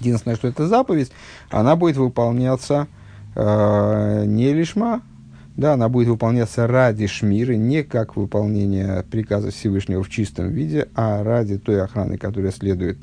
Единственное, 0.00 0.36
что 0.36 0.48
это 0.48 0.66
заповедь, 0.66 1.12
она 1.50 1.76
будет 1.76 1.96
выполняться 1.96 2.88
э, 3.36 4.24
не 4.26 4.52
лишма, 4.52 5.02
да, 5.56 5.74
она 5.74 5.88
будет 5.88 6.08
выполняться 6.08 6.66
ради 6.66 7.06
шмира, 7.06 7.52
не 7.52 7.82
как 7.82 8.16
выполнение 8.16 9.04
приказа 9.10 9.50
Всевышнего 9.50 10.02
в 10.02 10.08
чистом 10.08 10.48
виде, 10.48 10.88
а 10.94 11.22
ради 11.22 11.58
той 11.58 11.82
охраны, 11.82 12.16
которая 12.16 12.52
следует 12.52 12.98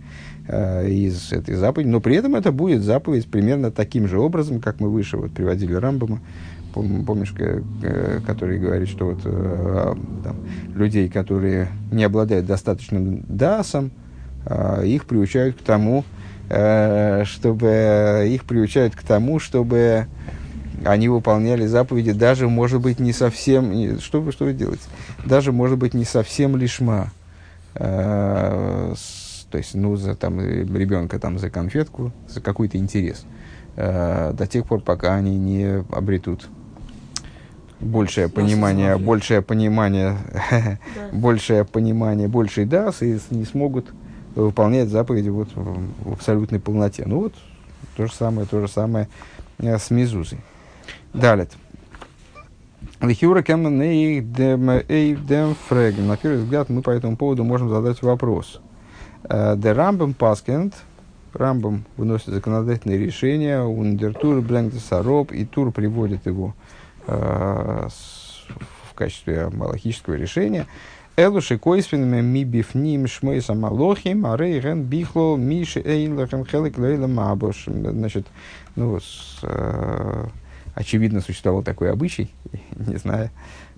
э, 0.47 0.89
из 0.89 1.31
этой 1.31 1.55
заповеди. 1.55 1.89
Но 1.89 1.99
при 1.99 2.15
этом 2.15 2.35
это 2.35 2.51
будет 2.51 2.81
заповедь 2.81 3.27
примерно 3.27 3.71
таким 3.71 4.07
же 4.07 4.19
образом, 4.19 4.61
как 4.61 4.79
мы 4.79 4.89
выше 4.89 5.17
вот, 5.17 5.31
приводили 5.31 5.73
Рамбама, 5.73 6.21
Пом, 6.73 7.03
помнишь, 7.05 7.33
э, 7.37 8.19
который 8.25 8.59
говорит, 8.59 8.89
что 8.89 9.05
вот, 9.05 9.21
э, 9.25 9.95
там, 10.23 10.35
людей, 10.75 11.09
которые 11.09 11.69
не 11.91 12.03
обладают 12.03 12.45
достаточным 12.45 13.23
дасом, 13.27 13.91
э, 14.45 14.85
их 14.85 15.05
приучают 15.05 15.57
к 15.57 15.61
тому, 15.61 16.03
э, 16.49 17.23
чтобы 17.25 18.27
их 18.27 18.43
приучают 18.45 18.95
к 18.95 19.01
тому, 19.01 19.39
чтобы 19.39 20.07
они 20.85 21.09
выполняли 21.09 21.65
заповеди, 21.65 22.11
даже, 22.11 22.47
может 22.47 22.81
быть, 22.81 22.99
не 22.99 23.13
совсем, 23.13 23.99
что 23.99 24.21
вы, 24.21 24.31
что 24.31 24.45
вы 24.45 24.53
делаете? 24.53 24.83
Даже, 25.25 25.51
может 25.51 25.77
быть, 25.77 25.93
не 25.93 26.05
совсем 26.05 26.55
лишма. 26.55 27.11
Э, 27.75 28.93
то 29.49 29.57
есть, 29.57 29.73
ну, 29.73 29.95
за 29.95 30.15
там, 30.15 30.39
ребенка 30.39 31.19
там, 31.19 31.39
за 31.39 31.49
конфетку, 31.49 32.11
за 32.27 32.41
какой-то 32.41 32.77
интерес. 32.77 33.25
Э, 33.75 34.33
до 34.33 34.47
тех 34.47 34.65
пор, 34.65 34.81
пока 34.81 35.15
они 35.15 35.37
не 35.37 35.83
обретут 35.91 36.47
большее 37.79 38.29
понимание, 38.29 38.97
большее 38.97 39.41
понимание, 39.41 40.17
большее 41.13 41.65
понимание, 41.65 42.27
больший 42.27 42.65
дас, 42.65 43.01
и 43.01 43.19
не 43.31 43.45
смогут 43.45 43.87
выполнять 44.35 44.89
заповеди 44.89 45.29
вот 45.29 45.49
в 45.55 46.13
абсолютной 46.13 46.59
полноте. 46.59 47.03
Ну 47.05 47.19
вот, 47.19 47.33
то 47.95 48.05
же 48.05 48.13
самое, 48.13 48.47
то 48.47 48.59
же 48.61 48.67
самое 48.67 49.07
э, 49.59 49.77
с 49.77 49.89
Мизузой. 49.91 50.39
Далит. 51.13 51.51
Лихиура 53.01 53.41
эйвдем 53.41 54.75
фреген. 55.67 56.07
На 56.07 56.17
первый 56.17 56.39
взгляд 56.39 56.69
мы 56.69 56.81
по 56.81 56.89
этому 56.89 57.15
поводу 57.15 57.43
можем 57.43 57.69
задать 57.69 58.01
вопрос. 58.01 58.59
Э, 59.23 59.55
де 59.55 59.71
Рамбам 59.71 60.13
Паскент, 60.13 60.73
Рамбам 61.33 61.85
выносит 61.95 62.27
законодательное 62.27 62.97
решение, 62.97 63.63
Ундертур 63.63 64.41
Бленгдесароб, 64.41 65.31
и 65.31 65.45
Тур 65.45 65.71
приводит 65.71 66.25
его 66.25 66.55
э, 67.07 67.87
в 68.91 68.93
качестве 68.95 69.49
малахического 69.49 70.15
решения. 70.15 70.67
Элуши 71.15 71.57
койсвенами 71.57 72.21
ми 72.21 72.45
бифним 72.45 73.07
шмой 73.07 73.41
самалохим, 73.41 74.25
а 74.25 74.37
рейген 74.37 74.83
бихло 74.83 75.35
миши 75.35 75.81
эйлахем 75.81 76.45
хелек 76.45 76.77
лейла 76.77 77.07
мабош. 77.07 77.65
Значит, 77.67 78.25
ну, 78.75 78.99
с, 78.99 79.39
э, 79.43 80.27
очевидно, 80.79 81.19
существовал 81.19 81.61
такой 81.61 81.91
обычай, 81.91 82.31
не 82.75 82.95
знаю, 82.95 83.29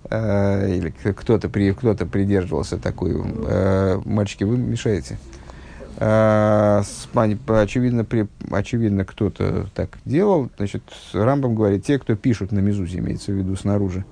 э, 0.09 0.75
или 0.75 0.89
кто-то, 0.91 1.49
при, 1.49 1.73
кто-то 1.73 2.05
придерживался 2.05 2.77
такой. 2.77 3.15
Э, 3.47 3.99
мальчики, 4.05 4.43
вы 4.43 4.57
мешаете. 4.57 5.17
Э, 5.97 6.83
очевидно, 7.13 8.05
при, 8.05 8.27
очевидно, 8.51 9.03
кто-то 9.03 9.67
так 9.73 9.97
делал. 10.05 10.51
Значит, 10.57 10.83
Рамбам 11.11 11.55
говорит, 11.55 11.83
те, 11.83 11.97
кто 11.97 12.15
пишут 12.15 12.51
на 12.51 12.59
Мезузе, 12.59 12.99
имеется 12.99 13.31
в 13.31 13.35
виду 13.35 13.55
снаружи, 13.55 14.05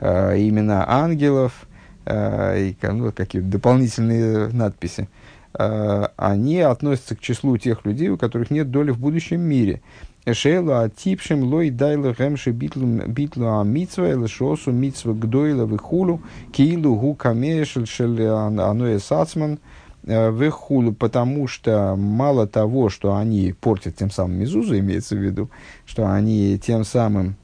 э, 0.00 0.38
имена 0.38 0.84
ангелов, 0.88 1.66
и 2.10 2.74
ну, 2.82 3.12
какие-то 3.12 3.46
дополнительные 3.46 4.48
надписи, 4.48 5.08
они 5.52 6.60
относятся 6.60 7.14
к 7.14 7.20
числу 7.20 7.56
тех 7.58 7.84
людей, 7.84 8.08
у 8.08 8.16
которых 8.16 8.50
нет 8.50 8.70
доли 8.70 8.90
в 8.90 8.98
будущем 8.98 9.42
мире. 9.42 9.80
Эшейла 10.26 10.82
атипшим 10.82 11.44
лой 11.44 11.70
дайла 11.70 12.14
гемши 12.16 12.50
битлу 12.50 13.46
а 13.46 13.64
митсва 13.64 14.10
или 14.10 14.26
шосу 14.26 14.70
митсва 14.70 15.14
гдойла 15.14 15.64
вихулу 15.64 16.20
киилу 16.52 16.94
гу 16.94 17.14
камешель 17.14 17.86
шель 17.86 18.22
аноэ 18.26 18.98
сацман 18.98 19.58
э, 20.04 20.30
вихулу, 20.30 20.92
потому 20.92 21.46
что 21.46 21.96
мало 21.96 22.46
того, 22.46 22.90
что 22.90 23.16
они 23.16 23.54
портят 23.58 23.96
тем 23.96 24.10
самым 24.10 24.40
Мезузу, 24.40 24.78
имеется 24.78 25.16
в 25.16 25.20
виду, 25.20 25.50
что 25.86 26.06
они 26.06 26.58
тем 26.58 26.84
самым 26.84 27.36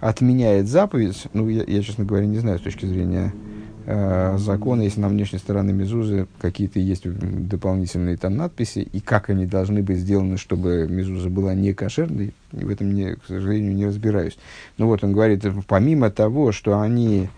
отменяет 0.00 0.66
заповедь, 0.66 1.26
ну, 1.32 1.48
я, 1.48 1.62
я, 1.66 1.82
честно 1.82 2.04
говоря, 2.04 2.26
не 2.26 2.38
знаю 2.38 2.58
с 2.58 2.62
точки 2.62 2.84
зрения 2.84 3.32
э, 3.86 4.36
закона, 4.38 4.82
если 4.82 5.00
на 5.00 5.08
внешней 5.08 5.38
стороне 5.38 5.72
мезузы 5.72 6.26
какие-то 6.40 6.78
есть 6.78 7.04
дополнительные 7.04 8.16
там 8.16 8.36
надписи, 8.36 8.80
и 8.80 9.00
как 9.00 9.30
они 9.30 9.46
должны 9.46 9.82
быть 9.82 9.98
сделаны, 9.98 10.36
чтобы 10.36 10.86
мезуза 10.88 11.30
была 11.30 11.54
не 11.54 11.72
кошерной, 11.72 12.34
в 12.52 12.68
этом, 12.68 12.94
не, 12.94 13.14
к 13.14 13.24
сожалению, 13.26 13.74
не 13.74 13.86
разбираюсь. 13.86 14.36
Ну 14.78 14.86
вот 14.86 15.04
он 15.04 15.12
говорит, 15.12 15.44
помимо 15.66 16.10
того, 16.10 16.52
что 16.52 16.80
они 16.80 17.28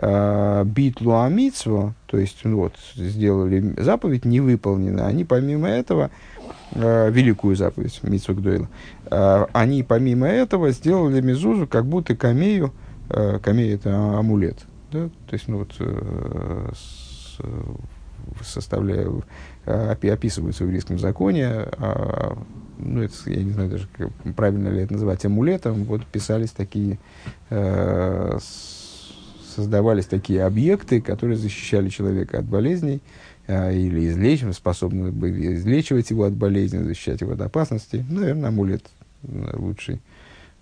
э, 0.00 0.64
битлу 0.64 1.20
амитсво, 1.20 1.94
то 2.06 2.18
есть 2.18 2.40
ну, 2.44 2.56
вот, 2.56 2.74
сделали 2.94 3.74
заповедь, 3.78 4.24
не 4.24 4.40
выполнена, 4.40 5.06
они 5.06 5.24
помимо 5.24 5.68
этого 5.68 6.10
э, 6.72 7.10
великую 7.10 7.56
заповедь 7.56 8.00
Митсу 8.02 8.34
Гдойла. 8.34 8.68
Э, 9.10 9.46
они 9.52 9.82
помимо 9.82 10.26
этого 10.26 10.70
сделали 10.70 11.20
Мезузу 11.20 11.66
как 11.66 11.86
будто 11.86 12.16
камею, 12.16 12.72
э, 13.08 13.38
камея 13.42 13.74
это 13.74 14.18
амулет, 14.18 14.58
да? 14.90 15.08
то 15.26 15.34
есть 15.34 15.48
ну 15.48 15.58
вот 15.58 15.74
э, 15.78 16.70
с, 16.74 17.38
э, 17.40 17.74
описываются 20.10 20.64
в 20.64 20.66
еврейском 20.66 20.98
законе, 20.98 21.66
э, 21.78 22.34
ну, 22.78 23.02
это, 23.02 23.14
я 23.26 23.42
не 23.42 23.50
знаю 23.50 23.70
даже, 23.70 23.88
правильно 24.34 24.68
ли 24.68 24.82
это 24.82 24.94
называть, 24.94 25.24
амулетом, 25.24 25.84
вот 25.84 26.06
писались 26.06 26.50
такие, 26.50 26.98
э, 27.50 28.38
создавались 29.54 30.06
такие 30.06 30.44
объекты, 30.44 31.00
которые 31.00 31.36
защищали 31.36 31.88
человека 31.88 32.38
от 32.38 32.46
болезней, 32.46 33.00
а, 33.46 33.72
или 33.72 34.08
излечим, 34.08 34.52
способны 34.52 35.10
были 35.10 35.54
излечивать 35.54 36.10
его 36.10 36.24
от 36.24 36.34
болезни, 36.34 36.78
защищать 36.78 37.20
его 37.20 37.32
от 37.32 37.40
опасности. 37.40 38.04
Наверное, 38.08 38.48
амулет 38.48 38.84
лучший, 39.22 40.00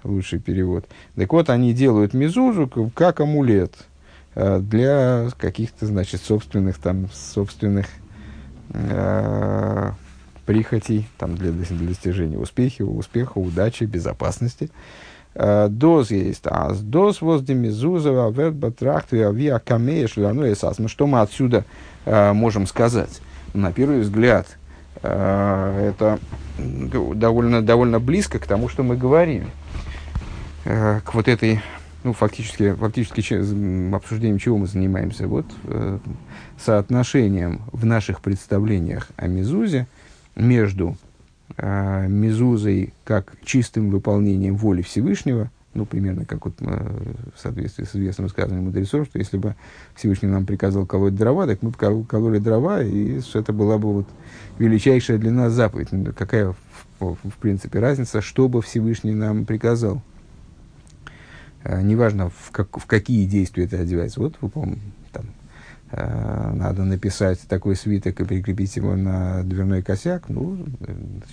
лучший 0.05 0.39
перевод. 0.39 0.87
Так 1.15 1.33
вот, 1.33 1.51
они 1.51 1.75
делают 1.75 2.15
мезузу 2.15 2.67
как 2.95 3.21
амулет 3.21 3.73
а, 3.77 3.85
для 4.35 5.29
каких-то, 5.37 5.87
значит, 5.87 6.23
собственных, 6.23 6.79
там, 6.79 7.09
собственных 7.13 7.87
э, 8.71 9.91
прихотей, 10.47 11.09
там, 11.19 11.35
для, 11.35 11.51
для 11.51 11.89
достижения 11.89 12.39
успеха, 12.39 12.83
успеха, 12.83 13.39
удачи, 13.39 13.85
безопасности. 13.85 14.71
Доз 15.35 16.11
есть, 16.11 16.47
а 16.47 16.73
доз 16.75 17.21
возле 17.21 17.55
мезузова, 17.55 18.31
вербатрахтвия, 18.31 19.31
виа 19.31 19.61
камея, 19.61 20.09
шлану 20.09 20.45
Ну, 20.79 20.89
что 20.89 21.07
мы 21.07 21.21
отсюда 21.21 21.65
э, 22.07 22.33
можем 22.33 22.67
сказать? 22.67 23.21
На 23.55 23.73
первый 23.73 24.01
взгляд, 24.01 24.47
э, 25.03 25.93
это 25.93 26.19
довольно, 26.59 27.63
довольно 27.63 28.01
близко 28.01 28.39
к 28.39 28.47
тому, 28.47 28.69
что 28.69 28.83
мы 28.83 28.97
говорили. 28.97 29.47
Э, 30.65 31.01
к 31.05 31.15
вот 31.15 31.29
этой, 31.29 31.61
ну, 32.09 32.15
фактически, 32.15 32.73
фактически 32.73 33.95
обсуждением 33.95 34.39
чего 34.39 34.57
мы 34.57 34.67
занимаемся? 34.67 35.29
Вот 35.29 35.45
э, 35.65 35.99
соотношением 36.59 37.61
в 37.71 37.85
наших 37.85 38.23
представлениях 38.23 39.09
о 39.17 39.27
Мезузе 39.27 39.87
между 40.35 40.97
э, 41.59 42.07
Мезузой 42.09 42.95
как 43.05 43.35
чистым 43.45 43.91
выполнением 43.91 44.57
воли 44.57 44.81
Всевышнего, 44.81 45.51
ну, 45.75 45.85
примерно 45.85 46.25
как 46.25 46.47
вот, 46.47 46.55
э, 46.61 47.13
в 47.37 47.39
соответствии 47.39 47.85
с 47.85 47.95
известным 47.95 48.31
сказанием 48.31 48.65
мудрецов, 48.65 49.05
что 49.05 49.19
если 49.19 49.37
бы 49.37 49.55
Всевышний 49.95 50.31
нам 50.31 50.47
приказал 50.47 50.87
колоть 50.87 51.15
дрова, 51.15 51.47
так 51.47 51.61
мы 51.61 51.73
бы 51.73 52.05
кололи 52.07 52.39
дрова, 52.39 52.83
и 52.83 53.21
это 53.35 53.53
была 53.53 53.77
бы 53.77 53.93
вот 53.93 54.07
величайшая 54.59 55.19
для 55.19 55.31
нас 55.31 55.53
заповедь. 55.53 55.89
Ну, 55.93 56.11
какая, 56.17 56.55
в, 57.01 57.17
в 57.17 57.37
принципе, 57.39 57.81
разница, 57.81 58.23
что 58.23 58.49
бы 58.49 58.63
Всевышний 58.63 59.13
нам 59.13 59.45
приказал? 59.45 60.01
Э, 61.65 61.81
неважно, 61.83 62.31
в, 62.31 62.51
как, 62.51 62.79
в 62.79 62.87
какие 62.87 63.27
действия 63.27 63.65
это 63.65 63.81
одевается. 63.81 64.21
Вот, 64.21 64.37
вы 64.41 64.49
помните, 64.49 64.83
Э, 65.91 66.53
надо 66.55 66.85
написать 66.85 67.41
такой 67.49 67.75
свиток 67.75 68.21
и 68.21 68.25
прикрепить 68.25 68.77
его 68.77 68.95
на 68.95 69.43
дверной 69.43 69.83
косяк, 69.83 70.29
ну, 70.29 70.67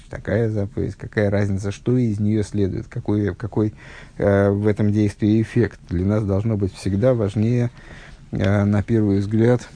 такая 0.10 0.50
заповедь, 0.50 0.96
какая 0.96 1.30
разница, 1.30 1.72
что 1.72 1.98
из 1.98 2.20
нее 2.22 2.42
следует, 2.44 2.88
какой, 2.88 3.36
какой 3.36 3.74
э, 4.18 4.50
в 4.50 4.68
этом 4.68 4.94
действии 4.94 5.42
эффект. 5.42 5.80
Для 5.90 6.06
нас 6.06 6.24
должно 6.24 6.56
быть 6.56 6.74
всегда 6.74 7.14
важнее, 7.14 7.70
э, 8.32 8.64
на 8.64 8.82
первый 8.82 9.20
взгляд, 9.20 9.68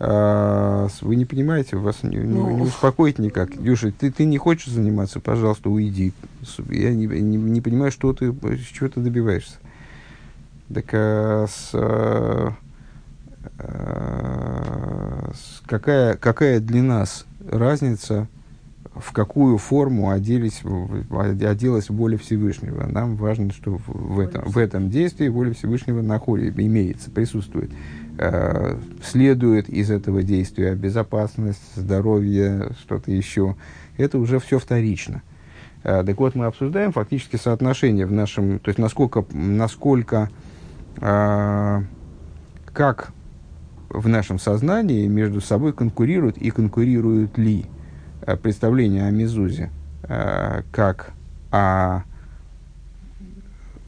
вы 0.00 1.16
не 1.16 1.26
понимаете, 1.26 1.76
вас 1.76 2.02
не, 2.02 2.16
не, 2.16 2.24
не 2.24 2.56
ну. 2.56 2.62
успокоить 2.62 3.18
никак. 3.18 3.62
Дюша, 3.62 3.92
ты, 3.92 4.10
ты 4.10 4.24
не 4.24 4.38
хочешь 4.38 4.72
заниматься, 4.72 5.20
пожалуйста, 5.20 5.68
уйди. 5.68 6.12
Я 6.70 6.94
не, 6.94 7.06
не, 7.06 7.36
не 7.36 7.60
понимаю, 7.60 7.92
что 7.92 8.12
ты, 8.14 8.34
чего 8.72 8.88
ты 8.88 9.00
добиваешься. 9.00 9.56
Так 10.72 10.86
а, 10.92 11.46
с... 11.46 11.70
А, 11.74 12.54
Э, 13.58 15.32
какая, 15.66 16.16
какая 16.16 16.60
для 16.60 16.82
нас 16.82 17.26
разница, 17.48 18.28
в 19.00 19.12
какую 19.12 19.58
форму 19.58 20.10
оделись, 20.10 20.62
оделась 21.10 21.90
воля 21.90 22.16
Всевышнего. 22.16 22.86
Нам 22.86 23.16
важно, 23.16 23.52
что 23.52 23.78
в 23.86 24.20
этом, 24.20 24.44
в 24.44 24.58
этом 24.58 24.90
действии 24.90 25.28
воля 25.28 25.52
Всевышнего 25.52 26.02
находится, 26.02 26.64
имеется, 26.64 27.10
присутствует. 27.10 27.70
Э, 28.18 28.78
следует 29.02 29.68
из 29.68 29.90
этого 29.90 30.22
действия 30.22 30.74
безопасность, 30.74 31.62
здоровье, 31.74 32.72
что-то 32.80 33.10
еще. 33.10 33.56
Это 33.96 34.18
уже 34.18 34.38
все 34.38 34.58
вторично. 34.58 35.22
Э, 35.82 36.04
так 36.04 36.18
вот, 36.18 36.34
мы 36.34 36.46
обсуждаем 36.46 36.92
фактически 36.92 37.36
соотношение 37.36 38.06
в 38.06 38.12
нашем, 38.12 38.58
то 38.58 38.68
есть 38.68 38.78
насколько, 38.78 39.24
насколько 39.32 40.30
как 42.72 43.12
в 43.90 44.08
нашем 44.08 44.38
сознании 44.38 45.06
между 45.06 45.40
собой 45.40 45.72
конкурируют 45.72 46.38
и 46.38 46.50
конкурируют 46.50 47.36
ли 47.36 47.64
э, 47.64 47.79
представление 48.42 49.06
о 49.06 49.10
Мезузе 49.10 49.70
э, 50.04 50.62
как 50.72 51.12
о 51.50 52.02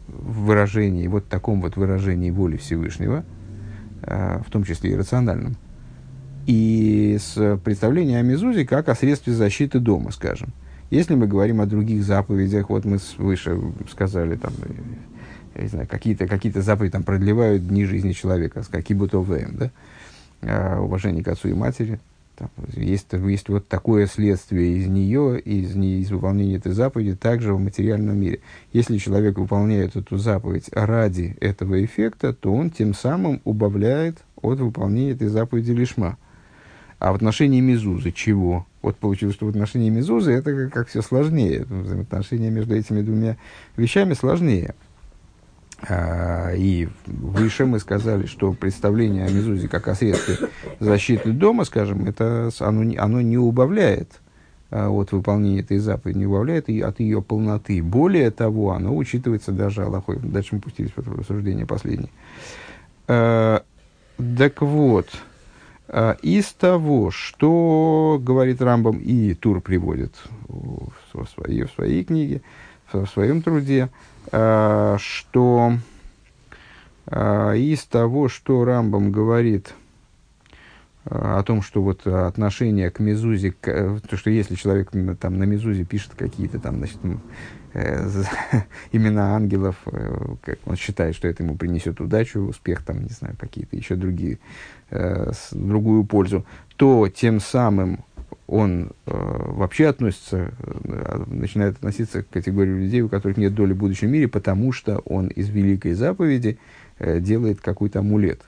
выражении, 0.09 1.07
вот 1.07 1.29
таком 1.29 1.61
вот 1.61 1.77
выражении 1.77 2.31
воли 2.31 2.57
Всевышнего, 2.57 3.25
э, 4.03 4.41
в 4.47 4.51
том 4.51 4.65
числе 4.65 4.93
и 4.93 4.97
рациональном, 4.97 5.57
и 6.47 7.19
с 7.21 7.59
представлением 7.65 8.21
о 8.21 8.23
Мезузе 8.23 8.67
как 8.67 8.89
о 8.89 8.95
средстве 8.95 9.33
защиты 9.33 9.79
дома, 9.79 10.11
скажем. 10.11 10.53
Если 10.91 11.15
мы 11.15 11.27
говорим 11.27 11.61
о 11.61 11.67
других 11.67 12.03
заповедях, 12.05 12.69
вот 12.69 12.85
мы 12.85 12.99
выше 13.17 13.59
сказали, 13.91 14.37
там, 14.37 14.53
я 15.55 15.63
не 15.63 15.69
знаю, 15.69 15.89
какие-то 15.89 16.27
какие 16.27 16.53
заповеди 16.53 16.93
там 16.93 17.03
продлевают 17.03 17.67
дни 17.67 17.85
жизни 17.87 18.13
человека, 18.13 18.63
с 18.63 18.69
каким 18.69 18.99
бы 18.99 19.09
то 19.09 19.25
да, 19.25 19.71
э, 20.43 20.79
уважение 20.79 21.25
к 21.25 21.29
отцу 21.29 21.49
и 21.49 21.55
матери. 21.55 21.99
Там, 22.43 22.51
есть, 22.75 23.07
есть 23.13 23.49
вот 23.49 23.69
такое 23.69 24.09
следствие 24.09 24.79
из 24.79 24.89
нее, 24.89 25.39
из, 25.39 25.77
из 25.77 26.11
выполнения 26.11 26.57
этой 26.57 26.73
заповеди, 26.73 27.15
также 27.15 27.55
в 27.55 27.61
материальном 27.61 28.19
мире. 28.19 28.41
Если 28.73 28.99
человек 28.99 29.39
выполняет 29.39 29.95
эту 29.95 30.17
заповедь 30.17 30.69
ради 30.73 31.37
этого 31.41 31.85
эффекта, 31.85 32.33
то 32.33 32.53
он 32.53 32.71
тем 32.71 32.95
самым 32.95 33.41
убавляет 33.45 34.19
от 34.41 34.59
выполнения 34.59 35.13
этой 35.13 35.29
заповеди 35.29 35.71
лишма. 35.71 36.19
А 36.99 37.13
в 37.13 37.15
отношении 37.15 37.61
Мезузы 37.61 38.11
чего? 38.11 38.67
Вот 38.81 38.97
получилось, 38.97 39.37
что 39.37 39.47
в 39.47 39.51
отношении 39.51 39.91
Мезузы 39.91 40.33
это 40.33 40.53
как, 40.53 40.73
как 40.73 40.89
все 40.89 41.01
сложнее. 41.01 41.65
Взаимоотношения 41.69 42.51
между 42.51 42.75
этими 42.75 43.03
двумя 43.03 43.37
вещами 43.77 44.15
сложнее. 44.15 44.75
А, 45.89 46.53
и 46.55 46.89
выше 47.07 47.67
мы 47.67 47.81
сказали, 47.81 48.27
что 48.27 48.53
представление 48.53 49.27
о 49.27 49.31
Мезузе 49.31 49.69
как 49.69 49.89
о 49.89 49.95
средстве 49.95 50.49
защиты 50.79 51.33
дома, 51.33 51.65
скажем, 51.65 52.07
это, 52.07 52.51
оно, 52.61 52.93
оно 52.99 53.21
не 53.21 53.37
убавляет 53.37 54.21
а, 54.71 54.91
от 54.91 55.11
выполнения 55.11 55.61
этой 55.61 55.79
заповеди, 55.79 56.19
не 56.19 56.27
убавляет 56.27 56.69
и 56.69 56.81
от 56.81 57.01
ее 57.01 57.21
полноты. 57.21 57.83
Более 57.83 58.31
того, 58.31 58.73
оно 58.73 58.97
учитывается 58.97 59.51
даже 59.51 59.83
Аллахой. 59.83 60.19
Дальше 60.23 60.55
мы 60.55 60.61
пустились 60.61 60.93
в 60.93 60.99
это 60.99 61.11
рассуждение 61.11 61.67
последнее. 61.67 62.11
А, 63.09 63.65
так 64.39 64.63
вот, 64.63 65.09
из 66.23 66.53
того, 66.53 67.11
что 67.11 68.21
говорит 68.23 68.63
Рамбам 68.63 68.99
и 68.99 69.35
Тур 69.35 69.61
приводит 69.61 70.15
в 70.49 71.27
своей, 71.35 71.65
в 71.65 71.73
своей 71.73 72.05
книге, 72.05 72.41
в 72.93 73.07
своем 73.07 73.43
труде, 73.43 73.91
что 74.31 75.73
э, 77.07 77.57
из 77.59 77.85
того, 77.85 78.29
что 78.29 78.65
Рамбам 78.65 79.13
говорит 79.13 79.75
э, 81.05 81.15
о 81.15 81.43
том, 81.43 81.63
что 81.63 81.83
вот 81.83 82.07
отношение 82.07 82.91
к 82.91 83.01
Мезузе, 83.01 83.53
то, 83.53 84.17
что 84.17 84.31
если 84.31 84.55
человек 84.55 84.91
там 85.21 85.39
на 85.39 85.45
Мезузе 85.45 85.85
пишет 85.85 86.13
какие-то 86.17 86.59
там, 86.59 86.79
значит, 86.79 86.99
имена 88.93 89.35
ангелов, 89.35 89.77
как 90.43 90.59
он 90.67 90.77
считает, 90.77 91.17
что 91.17 91.27
это 91.27 91.43
ему 91.43 91.57
принесет 91.57 92.01
удачу, 92.01 92.41
успех, 92.41 92.85
там, 92.85 93.03
не 93.03 93.09
знаю, 93.09 93.35
какие-то 93.39 93.77
еще 93.77 93.97
другие, 93.97 94.39
другую 95.53 96.05
пользу, 96.05 96.45
то 96.77 97.09
тем 97.09 97.41
самым 97.41 98.05
он 98.53 98.91
э, 99.07 99.13
вообще 99.15 99.87
относится, 99.87 100.53
э, 100.61 101.25
начинает 101.27 101.77
относиться 101.77 102.23
к 102.23 102.29
категории 102.29 102.85
людей, 102.85 103.01
у 103.01 103.09
которых 103.09 103.39
нет 103.39 103.55
доли 103.55 103.73
в 103.73 103.79
будущем 103.79 104.11
мире, 104.11 104.29
потому 104.29 104.73
что 104.73 104.99
он 105.07 105.29
из 105.29 105.49
великой 105.49 105.95
заповеди 105.95 106.59
э, 106.99 107.19
делает 107.19 107.63
какой-то 107.63 108.01
амулет, 108.01 108.43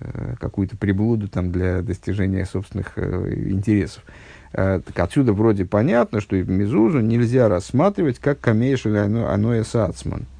э, 0.00 0.34
какую-то 0.38 0.76
приблуду 0.76 1.26
там, 1.26 1.52
для 1.52 1.80
достижения 1.80 2.44
собственных 2.44 2.92
э, 2.96 3.46
интересов. 3.48 4.04
Э, 4.52 4.82
так 4.84 4.98
отсюда 4.98 5.32
вроде 5.32 5.64
понятно, 5.64 6.20
что 6.20 6.36
Мезузу 6.36 7.00
нельзя 7.00 7.48
рассматривать 7.48 8.18
как 8.18 8.40
камейш 8.40 8.84
или 8.84 8.98
аноэ 8.98 9.64
сацман. 9.64 10.22
Э, 10.22 10.39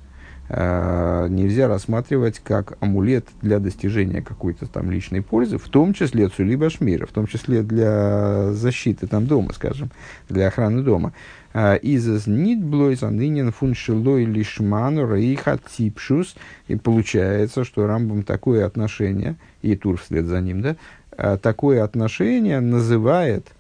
нельзя 0.51 1.69
рассматривать 1.69 2.41
как 2.41 2.77
амулет 2.81 3.27
для 3.41 3.61
достижения 3.61 4.21
какой-то 4.21 4.67
там 4.67 4.91
личной 4.91 5.23
пользы, 5.23 5.59
в 5.59 5.69
том 5.69 5.95
числе 5.95 6.29
цулиба 6.29 6.71
шмира, 6.71 7.07
в 7.07 7.13
том 7.13 7.27
числе 7.27 7.63
для 7.63 8.53
защиты 8.53 9.07
там 9.07 9.27
дома, 9.27 9.53
скажем, 9.53 9.91
для 10.29 10.49
охраны 10.49 10.83
дома. 10.83 11.13
Э, 11.55 11.79
Из 11.79 12.27
нит 12.27 12.63
блойс 12.65 13.03
анынен 13.03 13.53
фуншилой 13.53 14.25
лишману 14.25 15.15
рейха 15.15 15.59
типшус. 15.59 16.35
И 16.67 16.77
получается, 16.77 17.65
что 17.65 17.87
Рамбам 17.87 18.25
такое 18.25 18.67
отношение, 18.67 19.37
и 19.63 19.77
Тур 19.77 19.99
вслед 19.99 20.27
за 20.27 20.41
ним, 20.41 20.63
да, 20.63 21.37
такое 21.39 21.85
отношение 21.85 22.61
называет– 22.61 23.47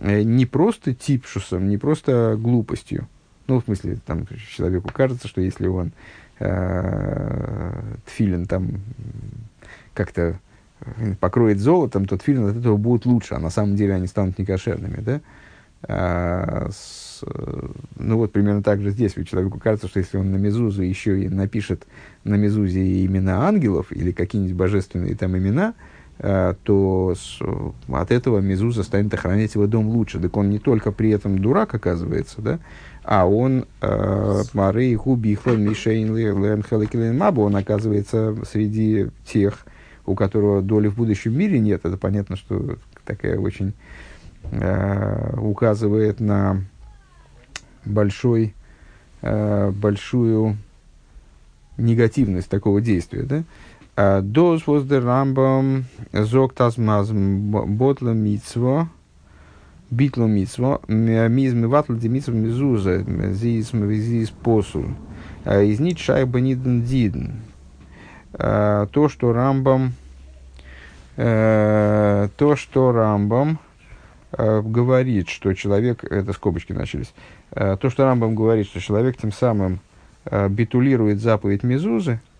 Э, 0.00 0.22
не 0.22 0.46
просто 0.46 0.94
типшусом, 0.94 1.68
не 1.68 1.78
просто 1.78 2.36
глупостью. 2.38 3.08
Ну, 3.46 3.60
в 3.60 3.64
смысле, 3.64 3.98
там 4.04 4.26
человеку 4.50 4.90
кажется, 4.92 5.28
что 5.28 5.40
если 5.40 5.66
он 5.66 5.88
э, 5.88 5.92
тфилин 8.06 8.46
там 8.46 8.80
как-то 9.94 10.38
э, 10.80 11.14
покроет 11.20 11.58
золотом, 11.60 12.06
то 12.06 12.18
тфилин 12.18 12.48
от 12.48 12.56
этого 12.56 12.76
будет 12.76 13.06
лучше, 13.06 13.34
а 13.34 13.38
на 13.38 13.50
самом 13.50 13.76
деле 13.76 13.94
они 13.94 14.06
станут 14.06 14.38
некошерными, 14.38 15.00
да? 15.00 15.20
А, 15.86 16.68
с, 16.70 17.22
э, 17.26 17.68
ну 17.96 18.16
вот 18.16 18.32
примерно 18.32 18.62
так 18.62 18.80
же 18.82 18.90
здесь. 18.90 19.16
Ведь 19.16 19.28
человеку 19.28 19.58
кажется, 19.58 19.88
что 19.88 20.00
если 20.00 20.18
он 20.18 20.32
на 20.32 20.36
Мезузу 20.36 20.82
еще 20.82 21.22
и 21.22 21.28
напишет 21.28 21.86
на 22.24 22.34
Мезузе 22.34 23.04
имена 23.04 23.46
ангелов 23.46 23.92
или 23.92 24.12
какие-нибудь 24.12 24.56
божественные 24.56 25.14
там 25.14 25.36
имена, 25.36 25.74
Э, 26.18 26.54
то 26.62 27.14
с, 27.16 27.40
от 27.88 28.10
этого 28.12 28.38
Мезуза 28.38 28.84
станет 28.84 29.12
охранять 29.12 29.54
его 29.56 29.66
дом 29.66 29.88
лучше. 29.88 30.20
Так 30.20 30.36
он 30.36 30.48
не 30.48 30.60
только 30.60 30.92
при 30.92 31.10
этом 31.10 31.38
дурак, 31.38 31.74
оказывается, 31.74 32.40
да, 32.40 32.60
а 33.04 33.26
он 33.26 33.66
э, 33.82 34.42
Мары 34.54 34.96
Губихла 34.96 35.52
Мишейн 35.52 36.16
Лен 36.16 37.18
Мабу, 37.18 37.42
он 37.42 37.54
оказывается 37.54 38.34
среди 38.50 39.08
тех, 39.26 39.66
у 40.06 40.14
которого 40.14 40.62
доли 40.62 40.88
в 40.88 40.96
будущем 40.96 41.36
мире 41.36 41.58
нет. 41.58 41.82
Это 41.84 41.98
понятно, 41.98 42.36
что 42.36 42.78
такая 43.04 43.38
очень 43.38 43.74
э, 44.50 45.36
указывает 45.36 46.20
на 46.20 46.64
большой, 47.84 48.54
э, 49.20 49.70
большую 49.70 50.56
негативность 51.76 52.48
такого 52.48 52.80
действия, 52.80 53.22
да? 53.22 53.44
Der 53.96 55.04
Rambam 55.04 55.84
sagt 56.12 56.58
das 56.58 56.78
maz 56.78 57.12
botle 57.12 58.12
mitzvo, 58.12 58.88
битло 59.90 60.26
митсво, 60.26 60.80
миз 60.88 61.54
миватл 61.54 61.94
де 61.94 62.08
митсво 62.08 62.32
мизуза, 62.32 63.04
зис 63.32 63.72
мизис 63.72 64.30
посул. 64.30 64.86
Из 65.44 65.80
нит 65.80 65.98
шайба 65.98 66.40
ниден 66.40 66.82
диден. 66.82 67.42
То, 68.32 69.08
что 69.08 69.32
Рамбам, 69.32 69.92
то, 71.16 72.56
что 72.56 72.92
Рамбам 72.92 73.58
говорит, 74.32 75.28
что 75.28 75.54
человек, 75.54 76.02
это 76.02 76.32
скобочки 76.32 76.72
начались, 76.72 77.14
то, 77.50 77.78
что 77.88 78.04
Рамбам 78.04 78.34
говорит, 78.34 78.66
что 78.66 78.80
человек 78.80 79.16
тем 79.16 79.30
самым 79.30 79.80
битулирует 80.48 81.20
заповедь 81.20 81.62
Мизузы, 81.62 82.12
а, 82.12 82.33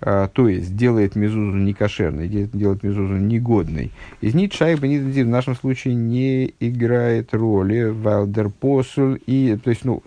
то 0.00 0.48
есть 0.48 0.76
делает 0.76 1.16
мезузу 1.16 1.56
некошерной, 1.56 2.28
делает 2.28 2.82
мезузу 2.82 3.14
негодной. 3.14 3.92
Из 4.20 4.34
нит 4.34 4.52
шайба 4.52 4.86
в 4.86 5.26
нашем 5.26 5.56
случае 5.56 5.94
не 5.94 6.54
играет 6.60 7.34
роли 7.34 7.84
валдер 7.84 8.50
посуль 8.50 9.18
и, 9.26 9.58
то 9.62 9.70
есть, 9.70 9.84
ну, 9.84 10.02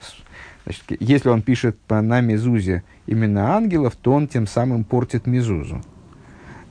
значит, 0.64 0.84
если 1.00 1.30
он 1.30 1.42
пишет 1.42 1.78
на 1.90 2.22
мезузе 2.22 2.84
именно 3.08 3.56
ангелов, 3.56 3.96
то 3.96 4.14
он 4.14 4.28
тем 4.28 4.46
самым 4.46 4.84
портит 4.84 5.26
мезузу. 5.26 5.82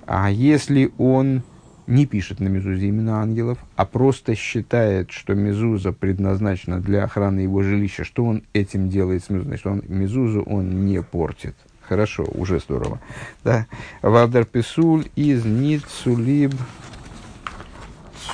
А 0.06 0.30
если 0.30 0.92
он 0.96 1.42
не 1.88 2.06
пишет 2.06 2.38
на 2.38 2.48
мезузе 2.48 2.88
именно 2.88 3.20
ангелов, 3.20 3.58
а 3.74 3.84
просто 3.84 4.34
считает, 4.34 5.10
что 5.10 5.34
мезуза 5.34 5.92
предназначена 5.92 6.80
для 6.80 7.04
охраны 7.04 7.40
его 7.40 7.62
жилища, 7.62 8.04
что 8.04 8.24
он 8.24 8.44
этим 8.52 8.88
делает 8.88 9.24
с 9.24 9.30
мезузой? 9.30 9.48
Значит, 9.48 9.66
он, 9.66 9.82
мезузу 9.88 10.42
он 10.42 10.84
не 10.84 11.02
портит. 11.02 11.56
Хорошо, 11.88 12.26
уже 12.34 12.58
здорово. 12.58 13.00
Да. 13.44 13.66
Валдер 14.02 14.44
Писуль 14.44 15.06
из 15.16 15.46
Нит 15.46 15.84
Сулиб 15.88 16.52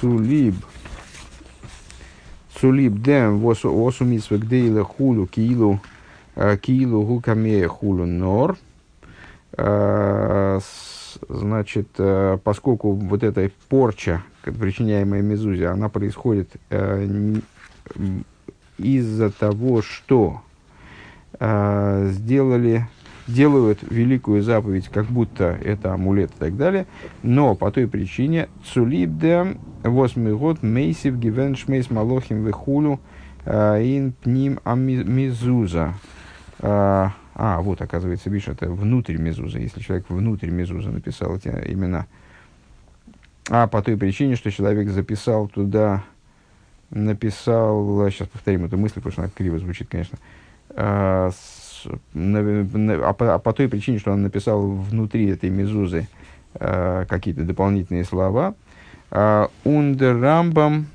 Сулиб 0.00 0.56
Сулиб 2.60 3.00
Дем 3.00 3.38
Восу 3.38 4.04
Митсве 4.04 4.38
Гдейла 4.38 4.82
Хулу 4.82 5.26
Киилу 5.26 5.80
э, 6.34 6.56
Киилу 6.56 7.02
Гукамея 7.02 7.68
Хулу 7.68 8.06
Нор 8.06 8.56
э, 9.52 10.60
Значит, 11.28 11.88
э, 11.98 12.38
поскольку 12.42 12.90
вот 12.90 13.22
эта 13.22 13.48
порча, 13.68 14.24
причиняемая 14.42 15.22
Мезузе, 15.22 15.68
она 15.68 15.88
происходит 15.88 16.50
из-за 18.78 19.30
того, 19.30 19.80
что 19.80 20.42
сделали 21.38 22.88
делают 23.26 23.80
великую 23.82 24.42
заповедь, 24.42 24.88
как 24.88 25.06
будто 25.06 25.58
это 25.62 25.92
амулет 25.94 26.30
и 26.30 26.38
так 26.38 26.56
далее, 26.56 26.86
но 27.22 27.54
по 27.54 27.70
той 27.70 27.88
причине 27.88 28.48
цулибде 28.64 29.56
восьмый 29.82 30.34
год 30.36 30.62
мейсив 30.62 31.18
гивен 31.18 31.56
шмейс 31.56 31.90
малохим 31.90 32.44
вехулю 32.44 33.00
а, 33.46 33.78
ин 33.78 34.12
пним 34.12 34.60
амизуза. 34.64 35.94
А, 36.60 37.12
а, 37.34 37.60
вот, 37.60 37.82
оказывается, 37.82 38.30
видишь, 38.30 38.48
это 38.48 38.70
внутрь 38.70 39.16
Мезуза, 39.16 39.58
если 39.58 39.80
человек 39.80 40.06
внутрь 40.08 40.50
Мезуза 40.50 40.90
написал 40.90 41.36
эти 41.36 41.48
имена. 41.48 42.06
А 43.50 43.66
по 43.66 43.82
той 43.82 43.96
причине, 43.98 44.36
что 44.36 44.50
человек 44.50 44.88
записал 44.88 45.48
туда, 45.48 46.04
написал, 46.90 48.08
сейчас 48.10 48.28
повторим 48.28 48.64
эту 48.64 48.78
мысль, 48.78 48.94
потому 48.94 49.12
что 49.12 49.22
она 49.22 49.30
криво 49.34 49.58
звучит, 49.58 49.88
конечно, 49.88 50.16
а, 50.70 51.30
а, 51.86 53.12
по, 53.12 53.34
а 53.34 53.38
по 53.38 53.52
той 53.52 53.68
причине, 53.68 53.98
что 53.98 54.12
он 54.12 54.22
написал 54.22 54.66
внутри 54.66 55.28
этой 55.28 55.50
мезузы 55.50 56.08
э, 56.54 57.04
какие-то 57.08 57.42
дополнительные 57.42 58.04
слова. 58.04 58.54
Ундер 59.64 60.20
Рамбам 60.20 60.86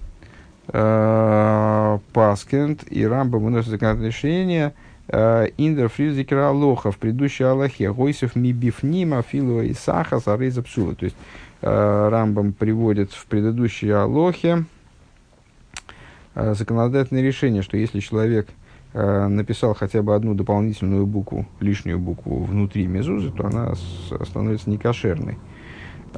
Паскент 2.14 2.84
и 2.90 3.08
Рамбам 3.08 3.44
выносит 3.46 3.70
законодательное 3.70 4.10
решение 4.10 4.74
Индер 5.08 5.88
Фризикера 5.88 6.50
Алоха 6.50 6.92
в 6.92 6.98
предыдущей 6.98 7.46
Аллахе 7.46 7.94
Гойсев 7.94 8.36
Мибифнима 8.36 9.22
Филова 9.22 9.62
и 9.62 9.74
Саха 9.74 10.20
Сарейза 10.20 10.62
Псула. 10.64 10.96
То 10.96 11.06
есть 11.06 11.16
Рамбам 11.62 12.52
приводит 12.52 13.14
в 13.14 13.26
предыдущей 13.28 13.92
Алохе 13.92 14.66
законодательное 16.36 17.24
решение, 17.24 17.62
что 17.62 17.78
если 17.78 18.02
человек– 18.02 18.50
Э, 18.92 19.28
написал 19.28 19.76
хотя 19.76 20.02
бы 20.02 20.16
одну 20.16 20.34
дополнительную 20.34 21.06
букву, 21.06 21.46
лишнюю 21.60 22.00
букву 22.00 22.44
внутри 22.44 22.88
мезузы, 22.88 23.30
то 23.30 23.46
она 23.46 23.74
становится 23.76 24.70
некошерной. 24.70 25.38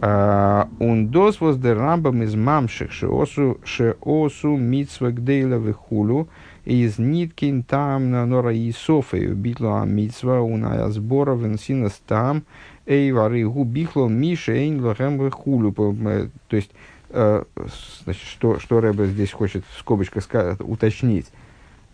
Он 0.01 1.07
дос 1.09 1.41
воз 1.41 1.57
дер 1.57 1.77
рамбам 1.77 2.23
из 2.23 2.33
мамших 2.33 2.93
шеосу 2.93 3.59
шеосу 3.65 4.55
митсва 4.55 5.11
гдейла 5.11 5.55
вихулю 5.55 6.29
из 6.63 6.97
ниткин 6.97 7.63
там 7.63 8.09
на 8.09 8.25
нора 8.25 8.53
и 8.53 8.71
софею 8.71 9.35
битла 9.35 9.83
митсва 9.83 10.39
уная 10.39 10.87
сбора 10.89 11.35
венсина 11.35 11.89
там 12.07 12.43
эй 12.85 13.11
вары 13.11 13.45
гу 13.45 13.65
бихло 13.65 14.07
миша 14.07 14.53
эйн 14.53 14.83
лохем 14.83 15.21
вихулю. 15.21 15.73
Э, 15.77 16.27
то 16.47 16.55
есть, 16.55 16.71
э, 17.09 17.43
значит, 18.03 18.23
что, 18.23 18.59
что 18.59 18.79
Рэбе 18.79 19.07
здесь 19.07 19.31
хочет 19.31 19.65
в 19.69 19.79
скобочках 19.79 20.25
уточнить 20.59 21.27
а, 21.27 21.40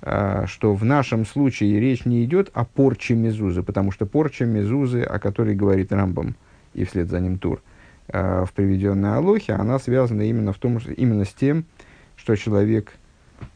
что 0.01 0.75
в 0.75 0.85
нашем 0.85 1.25
случае 1.25 1.79
речь 1.79 2.05
не 2.05 2.23
идет 2.23 2.51
о 2.53 2.65
порче 2.65 3.15
мезузы, 3.15 3.63
потому 3.63 3.91
что 3.91 4.05
порча 4.05 4.45
мезузы, 4.45 5.01
о 5.01 5.17
которой 5.17 5.55
говорит 5.55 5.91
Рамбам 5.91 6.35
и 6.75 6.85
вслед 6.85 7.09
за 7.09 7.19
ним 7.19 7.39
Тур, 7.39 7.61
а, 8.09 8.45
в 8.45 8.53
приведенной 8.53 9.15
Алохе, 9.15 9.53
она 9.53 9.79
связана 9.79 10.21
именно, 10.21 10.53
в 10.53 10.57
том, 10.57 10.77
именно 10.95 11.25
с 11.25 11.33
тем, 11.33 11.65
что 12.15 12.35
человек 12.35 12.93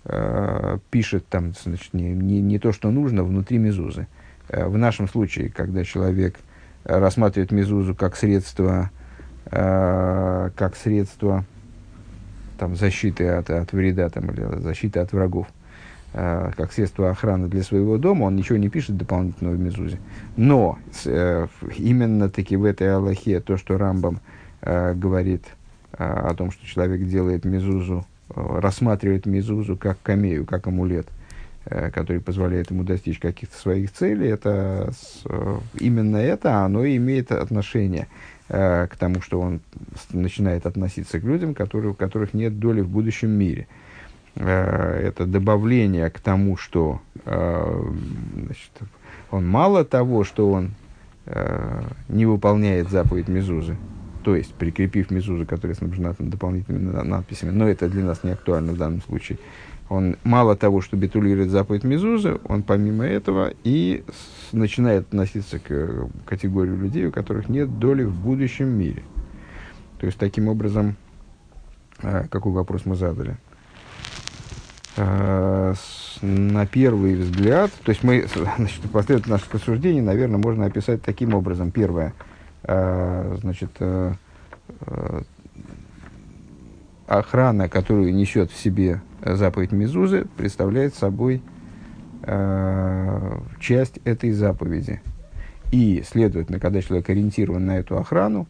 э, 0.05 0.77
пишет 0.91 1.25
там, 1.27 1.53
значит, 1.53 1.93
не, 1.93 2.13
не, 2.13 2.41
не 2.41 2.59
то, 2.59 2.71
что 2.71 2.91
нужно, 2.91 3.23
внутри 3.23 3.57
мезузы. 3.57 4.07
Э, 4.49 4.67
в 4.67 4.77
нашем 4.77 5.07
случае, 5.07 5.49
когда 5.49 5.83
человек 5.83 6.37
рассматривает 6.83 7.51
мезузу 7.51 7.95
как 7.95 8.15
средство, 8.15 8.91
э, 9.45 10.49
как 10.55 10.75
средство 10.75 11.45
там, 12.57 12.75
защиты 12.75 13.27
от, 13.29 13.49
от 13.49 13.71
вреда 13.71 14.09
там, 14.09 14.31
или 14.31 14.59
защиты 14.59 14.99
от 14.99 15.13
врагов, 15.13 15.47
э, 16.13 16.51
как 16.55 16.71
средство 16.73 17.09
охраны 17.09 17.47
для 17.47 17.63
своего 17.63 17.97
дома, 17.97 18.25
он 18.25 18.35
ничего 18.35 18.57
не 18.57 18.69
пишет 18.69 18.97
дополнительного 18.97 19.55
в 19.55 19.59
Мезузе. 19.59 19.99
Но 20.35 20.77
э, 21.05 21.47
именно 21.77 22.29
таки 22.29 22.55
в 22.55 22.65
этой 22.65 22.93
Аллахе 22.93 23.39
то, 23.39 23.57
что 23.57 23.77
Рамбам 23.77 24.19
э, 24.61 24.93
говорит 24.93 25.45
э, 25.93 26.03
о 26.03 26.33
том, 26.33 26.51
что 26.51 26.65
человек 26.65 27.07
делает 27.07 27.45
Мезузу, 27.45 28.05
рассматривает 28.33 29.25
Мезузу 29.25 29.75
как 29.75 29.97
камею, 30.01 30.45
как 30.45 30.67
амулет, 30.67 31.07
который 31.65 32.21
позволяет 32.21 32.71
ему 32.71 32.83
достичь 32.83 33.19
каких-то 33.19 33.57
своих 33.57 33.91
целей, 33.91 34.29
это 34.29 34.93
именно 35.77 36.15
это, 36.15 36.63
оно 36.63 36.85
имеет 36.85 37.33
отношение 37.33 38.07
к 38.47 38.89
тому, 38.97 39.21
что 39.21 39.41
он 39.41 39.59
начинает 40.13 40.65
относиться 40.65 41.19
к 41.19 41.23
людям, 41.23 41.53
которые, 41.53 41.91
у 41.91 41.93
которых 41.93 42.33
нет 42.33 42.57
доли 42.57 42.79
в 42.79 42.87
будущем 42.87 43.31
мире. 43.31 43.67
Э, 44.35 45.07
это 45.07 45.25
добавление 45.25 46.09
к 46.09 46.19
тому, 46.19 46.57
что 46.57 47.01
э, 47.25 47.83
значит, 48.45 48.71
он 49.29 49.47
мало 49.47 49.85
того, 49.85 50.23
что 50.23 50.51
он 50.51 50.71
не 52.09 52.25
выполняет 52.25 52.89
заповедь 52.89 53.27
Мезузы, 53.27 53.77
то 54.23 54.35
есть 54.35 54.53
прикрепив 54.55 55.11
Мезузу, 55.11 55.45
которая 55.45 55.75
снабжена 55.75 56.13
там, 56.13 56.31
дополнительными 56.31 56.89
надписями, 57.03 57.51
но 57.51 57.69
это 57.69 57.87
для 57.87 58.03
нас 58.03 58.23
не 58.23 58.31
актуально 58.31 58.73
в 58.73 58.77
данном 58.77 59.03
случае, 59.03 59.37
он 59.91 60.15
мало 60.23 60.55
того, 60.55 60.79
что 60.79 60.95
битулирует 60.95 61.49
заповедь 61.49 61.83
Мезузы, 61.83 62.39
он 62.47 62.63
помимо 62.63 63.03
этого 63.03 63.53
и 63.65 64.05
с, 64.07 64.53
начинает 64.53 65.07
относиться 65.07 65.59
к 65.59 65.65
э, 65.69 66.07
категории 66.25 66.73
людей, 66.73 67.07
у 67.07 67.11
которых 67.11 67.49
нет 67.49 67.77
доли 67.77 68.03
в 68.03 68.15
будущем 68.15 68.69
мире. 68.69 69.03
То 69.99 70.05
есть, 70.05 70.17
таким 70.17 70.47
образом, 70.47 70.95
э, 72.01 72.25
какой 72.29 72.53
вопрос 72.53 72.85
мы 72.85 72.95
задали? 72.95 73.35
Э, 75.01 75.73
на 76.21 76.67
первый 76.67 77.15
взгляд, 77.15 77.71
то 77.83 77.89
есть 77.89 78.03
мы, 78.03 78.27
значит, 78.57 78.81
последовательность 78.91 79.27
наших 79.27 79.53
рассуждений, 79.53 80.01
наверное, 80.01 80.37
можно 80.37 80.65
описать 80.65 81.01
таким 81.01 81.33
образом. 81.33 81.71
Первое, 81.71 82.13
э, 82.63 83.37
значит, 83.41 83.71
э, 83.79 84.13
охрана, 87.07 87.67
которую 87.67 88.13
несет 88.13 88.51
в 88.51 88.57
себе 88.57 89.01
заповедь 89.23 89.71
Мезузы, 89.71 90.25
представляет 90.37 90.95
собой 90.95 91.41
часть 93.59 93.97
этой 94.05 94.31
заповеди. 94.31 95.01
И, 95.71 96.03
следовательно, 96.07 96.59
когда 96.59 96.81
человек 96.81 97.09
ориентирован 97.09 97.65
на 97.65 97.79
эту 97.79 97.97
охрану, 97.97 98.47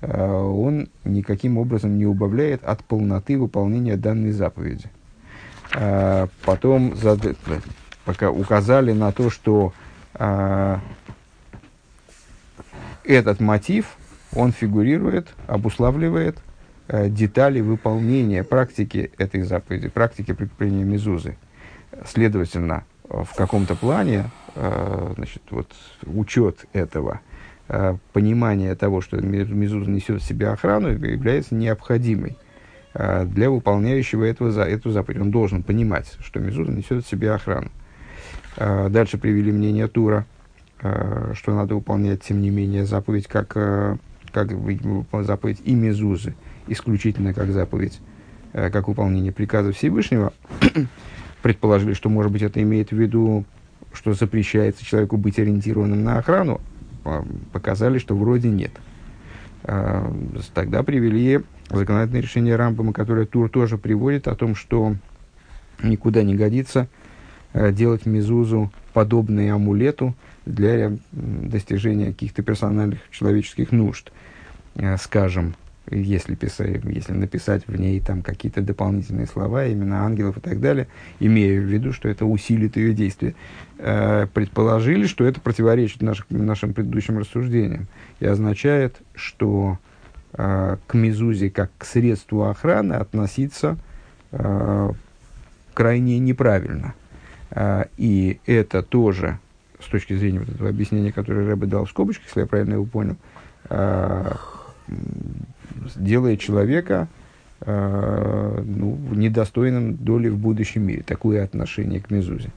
он 0.00 0.88
никаким 1.04 1.58
образом 1.58 1.98
не 1.98 2.06
убавляет 2.06 2.62
от 2.64 2.84
полноты 2.84 3.36
выполнения 3.36 3.96
данной 3.96 4.30
заповеди. 4.30 4.90
Э, 5.74 6.26
потом 6.44 6.96
зад... 6.96 7.20
пока 8.04 8.30
указали 8.30 8.92
на 8.92 9.12
то, 9.12 9.30
что 9.30 9.72
э, 10.14 10.78
этот 13.04 13.40
мотив, 13.40 13.96
он 14.34 14.52
фигурирует, 14.52 15.28
обуславливает– 15.46 16.38
Э, 16.92 17.08
детали 17.08 17.60
выполнения 17.60 18.42
практики 18.42 19.12
этой 19.16 19.42
заповеди, 19.42 19.86
практики 19.86 20.32
прикрепления 20.32 20.82
мезузы. 20.82 21.36
Следовательно, 22.04 22.84
в 23.04 23.28
каком-то 23.36 23.76
плане 23.76 24.28
э, 24.56 25.12
значит, 25.14 25.42
вот, 25.50 25.72
учет 26.04 26.64
этого, 26.72 27.20
э, 27.68 27.96
понимание 28.12 28.74
того, 28.74 29.02
что 29.02 29.18
мезуза 29.18 29.88
несет 29.88 30.20
в 30.20 30.26
себе 30.26 30.48
охрану, 30.48 30.88
является 30.88 31.54
необходимой 31.54 32.36
для 32.94 33.50
выполняющего 33.50 34.24
этого, 34.24 34.50
за, 34.50 34.62
эту 34.62 34.90
заповедь. 34.90 35.20
Он 35.20 35.30
должен 35.30 35.62
понимать, 35.62 36.16
что 36.20 36.40
мезуза 36.40 36.72
несет 36.72 37.04
в 37.04 37.08
себе 37.08 37.32
охрану. 37.32 37.70
Дальше 38.56 39.16
привели 39.16 39.52
мнение 39.52 39.86
Тура, 39.86 40.26
что 40.78 41.54
надо 41.54 41.76
выполнять, 41.76 42.22
тем 42.22 42.40
не 42.40 42.50
менее, 42.50 42.84
заповедь 42.84 43.28
как, 43.28 43.48
как 44.32 44.50
заповедь 45.24 45.60
и 45.64 45.74
мезузы 45.74 46.34
исключительно 46.66 47.32
как 47.32 47.50
заповедь, 47.52 48.00
как 48.52 48.88
выполнение 48.88 49.32
приказа 49.32 49.72
Всевышнего, 49.72 50.32
предположили, 51.42 51.94
что, 51.94 52.08
может 52.08 52.32
быть, 52.32 52.42
это 52.42 52.60
имеет 52.62 52.90
в 52.90 52.96
виду, 52.96 53.44
что 53.92 54.14
запрещается 54.14 54.84
человеку 54.84 55.16
быть 55.16 55.38
ориентированным 55.38 56.02
на 56.02 56.18
охрану, 56.18 56.60
показали, 57.52 57.98
что 57.98 58.16
вроде 58.16 58.48
нет. 58.48 58.72
А, 59.64 60.12
тогда 60.54 60.82
привели 60.82 61.40
законодательное 61.70 62.22
решение 62.22 62.56
Рамбама, 62.56 62.92
которое 62.92 63.26
Тур 63.26 63.48
тоже 63.48 63.78
приводит, 63.78 64.28
о 64.28 64.34
том, 64.34 64.54
что 64.54 64.96
никуда 65.82 66.22
не 66.22 66.34
годится 66.34 66.88
э, 67.52 67.72
делать 67.72 68.06
мизузу 68.06 68.72
подобные 68.92 69.52
амулету 69.52 70.14
для 70.46 70.92
достижения 71.12 72.06
каких-то 72.06 72.42
персональных 72.42 72.98
человеческих 73.10 73.72
нужд. 73.72 74.12
Э, 74.74 74.96
скажем, 74.96 75.54
если, 75.90 76.34
писать, 76.34 76.82
если 76.84 77.12
написать 77.12 77.66
в 77.66 77.78
ней 77.78 78.00
там 78.00 78.22
какие-то 78.22 78.60
дополнительные 78.60 79.26
слова, 79.26 79.66
именно 79.66 80.04
ангелов 80.04 80.36
и 80.36 80.40
так 80.40 80.60
далее, 80.60 80.86
имея 81.18 81.60
в 81.60 81.64
виду, 81.64 81.92
что 81.92 82.08
это 82.08 82.24
усилит 82.24 82.76
ее 82.76 82.94
действие, 82.94 83.34
э, 83.78 84.26
предположили, 84.32 85.06
что 85.06 85.24
это 85.24 85.40
противоречит 85.40 86.02
наших, 86.02 86.26
нашим 86.30 86.74
предыдущим 86.74 87.18
рассуждениям 87.18 87.88
и 88.20 88.26
означает, 88.26 89.00
что 89.14 89.78
э, 90.32 90.76
к 90.86 90.94
мезузе 90.94 91.50
как 91.50 91.70
к 91.78 91.84
средству 91.84 92.44
охраны 92.44 92.94
относиться 92.94 93.76
э, 94.32 94.90
крайне 95.74 96.18
неправильно. 96.18 96.94
Э, 97.50 97.84
и 97.96 98.40
это 98.46 98.82
тоже, 98.82 99.38
с 99.80 99.86
точки 99.86 100.14
зрения 100.14 100.40
вот 100.40 100.48
этого 100.48 100.68
объяснения, 100.68 101.12
которое 101.12 101.46
Рэбе 101.46 101.66
дал 101.66 101.84
в 101.84 101.90
скобочках, 101.90 102.26
если 102.26 102.40
я 102.40 102.46
правильно 102.46 102.74
его 102.74 102.84
понял, 102.84 103.16
э, 103.68 104.32
делает 105.96 106.40
человека 106.40 107.08
э, 107.60 108.62
ну, 108.64 108.98
недостойным 109.12 109.96
доли 109.96 110.28
в 110.28 110.38
будущем 110.38 110.82
мире. 110.82 111.02
Такое 111.02 111.44
отношение 111.44 112.00
к 112.00 112.10
Мезузе. 112.10 112.50